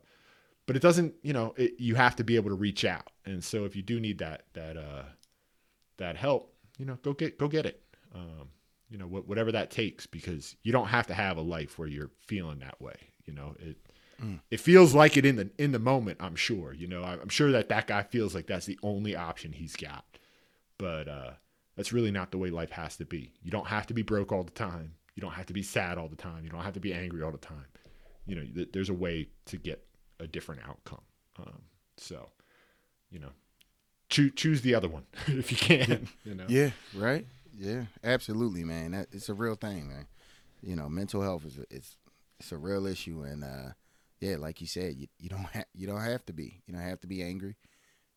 But 0.66 0.76
it 0.76 0.82
doesn't, 0.82 1.14
you 1.22 1.32
know, 1.32 1.54
it, 1.56 1.74
you 1.78 1.94
have 1.96 2.16
to 2.16 2.24
be 2.24 2.36
able 2.36 2.50
to 2.50 2.56
reach 2.56 2.84
out. 2.84 3.10
And 3.26 3.44
so 3.44 3.64
if 3.64 3.76
you 3.76 3.82
do 3.82 4.00
need 4.00 4.18
that 4.18 4.44
that 4.54 4.76
uh 4.76 5.02
that 5.98 6.16
help, 6.16 6.54
you 6.78 6.86
know, 6.86 6.98
go 7.02 7.12
get 7.12 7.38
go 7.38 7.48
get 7.48 7.66
it. 7.66 7.82
Um, 8.14 8.48
you 8.88 8.98
know, 8.98 9.06
wh- 9.06 9.28
whatever 9.28 9.50
that 9.52 9.70
takes 9.70 10.06
because 10.06 10.54
you 10.62 10.70
don't 10.70 10.86
have 10.86 11.08
to 11.08 11.14
have 11.14 11.36
a 11.36 11.42
life 11.42 11.78
where 11.78 11.88
you're 11.88 12.10
feeling 12.26 12.60
that 12.60 12.80
way, 12.80 12.94
you 13.24 13.34
know. 13.34 13.56
It 13.58 13.76
Mm. 14.22 14.40
It 14.50 14.60
feels 14.60 14.94
like 14.94 15.16
it 15.16 15.26
in 15.26 15.36
the 15.36 15.50
in 15.58 15.72
the 15.72 15.78
moment. 15.78 16.18
I'm 16.20 16.36
sure. 16.36 16.72
You 16.72 16.86
know, 16.86 17.04
I'm 17.04 17.28
sure 17.28 17.52
that 17.52 17.68
that 17.68 17.86
guy 17.86 18.02
feels 18.02 18.34
like 18.34 18.46
that's 18.46 18.66
the 18.66 18.78
only 18.82 19.16
option 19.16 19.52
he's 19.52 19.76
got. 19.76 20.04
But 20.78 21.08
uh, 21.08 21.30
that's 21.76 21.92
really 21.92 22.10
not 22.10 22.30
the 22.30 22.38
way 22.38 22.50
life 22.50 22.70
has 22.70 22.96
to 22.96 23.04
be. 23.04 23.32
You 23.42 23.50
don't 23.50 23.66
have 23.66 23.86
to 23.88 23.94
be 23.94 24.02
broke 24.02 24.32
all 24.32 24.42
the 24.42 24.50
time. 24.50 24.94
You 25.14 25.20
don't 25.20 25.32
have 25.32 25.46
to 25.46 25.52
be 25.52 25.62
sad 25.62 25.98
all 25.98 26.08
the 26.08 26.16
time. 26.16 26.44
You 26.44 26.50
don't 26.50 26.62
have 26.62 26.74
to 26.74 26.80
be 26.80 26.92
angry 26.92 27.22
all 27.22 27.30
the 27.30 27.38
time. 27.38 27.66
You 28.26 28.36
know, 28.36 28.42
th- 28.54 28.70
there's 28.72 28.88
a 28.88 28.94
way 28.94 29.28
to 29.46 29.56
get 29.56 29.84
a 30.18 30.26
different 30.26 30.62
outcome. 30.66 31.02
Um, 31.38 31.62
so, 31.96 32.30
you 33.10 33.20
know, 33.20 33.30
choose 34.08 34.32
choose 34.34 34.62
the 34.62 34.74
other 34.74 34.88
one 34.88 35.04
if 35.26 35.50
you 35.50 35.56
can. 35.56 36.08
You 36.24 36.34
know. 36.34 36.46
Yeah. 36.48 36.70
Right. 36.94 37.26
Yeah. 37.56 37.84
Absolutely, 38.02 38.64
man. 38.64 38.92
That, 38.92 39.08
it's 39.12 39.28
a 39.28 39.34
real 39.34 39.54
thing, 39.54 39.88
man. 39.88 40.06
You 40.62 40.76
know, 40.76 40.88
mental 40.88 41.22
health 41.22 41.44
is 41.44 41.58
it's 41.70 41.96
it's 42.40 42.50
a 42.52 42.56
real 42.56 42.86
issue, 42.86 43.22
and 43.22 43.44
uh, 43.44 43.72
yeah, 44.20 44.36
like 44.36 44.60
you 44.60 44.66
said, 44.66 44.94
you, 44.96 45.06
you 45.18 45.28
don't 45.28 45.44
have 45.44 45.66
you 45.74 45.86
don't 45.86 46.00
have 46.00 46.24
to 46.26 46.32
be. 46.32 46.62
You 46.66 46.74
don't 46.74 46.82
have 46.82 47.00
to 47.00 47.06
be 47.06 47.22
angry. 47.22 47.56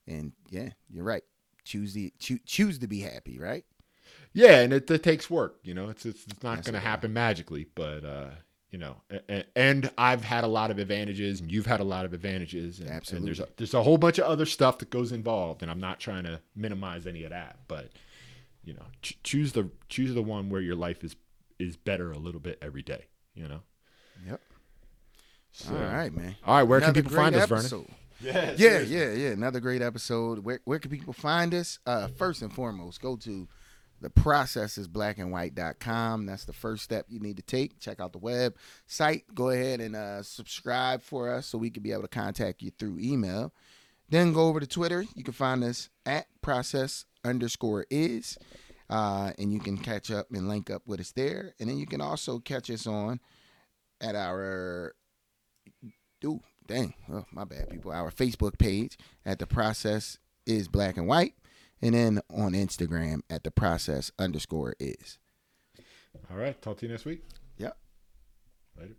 And 0.07 0.31
yeah, 0.49 0.69
you're 0.89 1.03
right. 1.03 1.23
Choose 1.67 1.93
the 1.93 2.13
choose, 2.17 2.39
choose 2.45 2.79
to 2.79 2.87
be 2.87 3.01
happy, 3.01 3.37
right? 3.39 3.65
Yeah, 4.33 4.61
and 4.61 4.71
it, 4.71 4.89
it 4.89 5.03
takes 5.03 5.29
work. 5.29 5.59
You 5.63 5.73
know, 5.73 5.89
it's 5.89 6.05
it's, 6.05 6.25
it's 6.27 6.41
not 6.41 6.63
going 6.63 6.75
to 6.75 6.79
happen 6.79 7.11
magically, 7.11 7.65
but 7.75 8.05
uh, 8.05 8.29
you 8.71 8.79
know, 8.79 9.01
and, 9.27 9.45
and, 9.53 9.91
I've 9.97 10.23
had 10.23 10.45
a 10.45 10.47
lot 10.47 10.71
of 10.71 10.79
advantages, 10.79 11.41
and 11.41 11.51
you've 11.51 11.65
had 11.65 11.81
a 11.81 11.83
lot 11.83 12.05
of 12.05 12.13
advantages, 12.13 12.79
and, 12.79 12.89
Absolutely. 12.89 13.17
And 13.17 13.27
there's 13.27 13.49
a, 13.49 13.51
there's 13.57 13.73
a 13.73 13.83
whole 13.83 13.97
bunch 13.97 14.17
of 14.17 14.25
other 14.25 14.45
stuff 14.45 14.77
that 14.77 14.89
goes 14.89 15.11
involved, 15.11 15.61
and 15.61 15.69
I'm 15.69 15.81
not 15.81 15.99
trying 15.99 16.23
to 16.23 16.39
minimize 16.55 17.05
any 17.05 17.25
of 17.25 17.31
that, 17.31 17.59
but 17.67 17.89
you 18.63 18.73
know, 18.73 18.85
ch- 19.01 19.19
choose 19.23 19.51
the 19.51 19.69
choose 19.89 20.13
the 20.13 20.21
one 20.21 20.49
where 20.49 20.61
your 20.61 20.75
life 20.75 21.03
is 21.03 21.17
is 21.59 21.75
better 21.75 22.13
a 22.13 22.17
little 22.17 22.39
bit 22.39 22.57
every 22.61 22.81
day. 22.81 23.05
You 23.35 23.49
know. 23.49 23.59
Yep. 24.25 24.41
So, 25.51 25.75
all 25.75 25.81
right, 25.81 26.13
man. 26.13 26.35
All 26.45 26.55
right, 26.55 26.63
where 26.63 26.77
Another 26.77 26.93
can 26.93 27.03
people 27.03 27.17
find 27.17 27.35
us, 27.35 27.51
episode. 27.51 27.87
Vernon? 28.19 28.55
Yeah, 28.57 28.79
yeah, 28.79 28.79
yeah, 28.79 29.11
yeah. 29.13 29.29
Another 29.29 29.59
great 29.59 29.81
episode. 29.81 30.39
Where 30.39 30.59
where 30.65 30.79
can 30.79 30.91
people 30.91 31.13
find 31.13 31.53
us? 31.53 31.79
Uh, 31.85 32.07
first 32.07 32.41
and 32.41 32.51
foremost, 32.51 33.01
go 33.01 33.15
to 33.17 33.47
the 33.99 34.09
process 34.09 34.77
is 34.77 34.87
blackandwhite.com. 34.87 36.25
That's 36.25 36.45
the 36.45 36.53
first 36.53 36.83
step 36.83 37.05
you 37.09 37.19
need 37.19 37.37
to 37.37 37.43
take. 37.43 37.79
Check 37.79 37.99
out 37.99 38.11
the 38.11 38.19
web 38.19 38.55
site. 38.85 39.23
Go 39.33 39.49
ahead 39.49 39.81
and 39.81 39.95
uh, 39.95 40.21
subscribe 40.23 41.01
for 41.01 41.33
us 41.33 41.47
so 41.47 41.57
we 41.57 41.71
can 41.71 41.81
be 41.81 41.91
able 41.91 42.03
to 42.03 42.07
contact 42.07 42.61
you 42.61 42.71
through 42.71 42.99
email. 42.99 43.53
Then 44.09 44.33
go 44.33 44.47
over 44.47 44.59
to 44.59 44.67
Twitter. 44.67 45.03
You 45.15 45.23
can 45.23 45.33
find 45.33 45.63
us 45.63 45.89
at 46.05 46.27
process 46.41 47.05
underscore 47.25 47.85
is. 47.89 48.37
Uh, 48.89 49.33
and 49.37 49.51
you 49.51 49.59
can 49.59 49.77
catch 49.77 50.11
up 50.11 50.27
and 50.31 50.47
link 50.47 50.69
up 50.69 50.83
with 50.85 50.99
us 50.99 51.11
there. 51.11 51.53
And 51.59 51.69
then 51.69 51.77
you 51.77 51.85
can 51.85 51.99
also 51.99 52.39
catch 52.39 52.69
us 52.69 52.87
on 52.87 53.19
at 53.99 54.15
our 54.15 54.93
Ooh, 56.25 56.41
dang. 56.67 56.93
Oh, 57.11 57.25
my 57.31 57.45
bad, 57.45 57.69
people. 57.69 57.91
Our 57.91 58.11
Facebook 58.11 58.57
page 58.57 58.97
at 59.25 59.39
the 59.39 59.47
process 59.47 60.17
is 60.45 60.67
black 60.67 60.97
and 60.97 61.07
white. 61.07 61.33
And 61.81 61.93
then 61.93 62.21
on 62.31 62.53
Instagram 62.53 63.21
at 63.29 63.43
the 63.43 63.51
process 63.51 64.11
underscore 64.17 64.75
is. 64.79 65.19
All 66.31 66.37
right. 66.37 66.59
Talk 66.61 66.77
to 66.77 66.85
you 66.85 66.91
next 66.91 67.05
week. 67.05 67.23
Yep. 67.57 67.77
Later. 68.79 68.95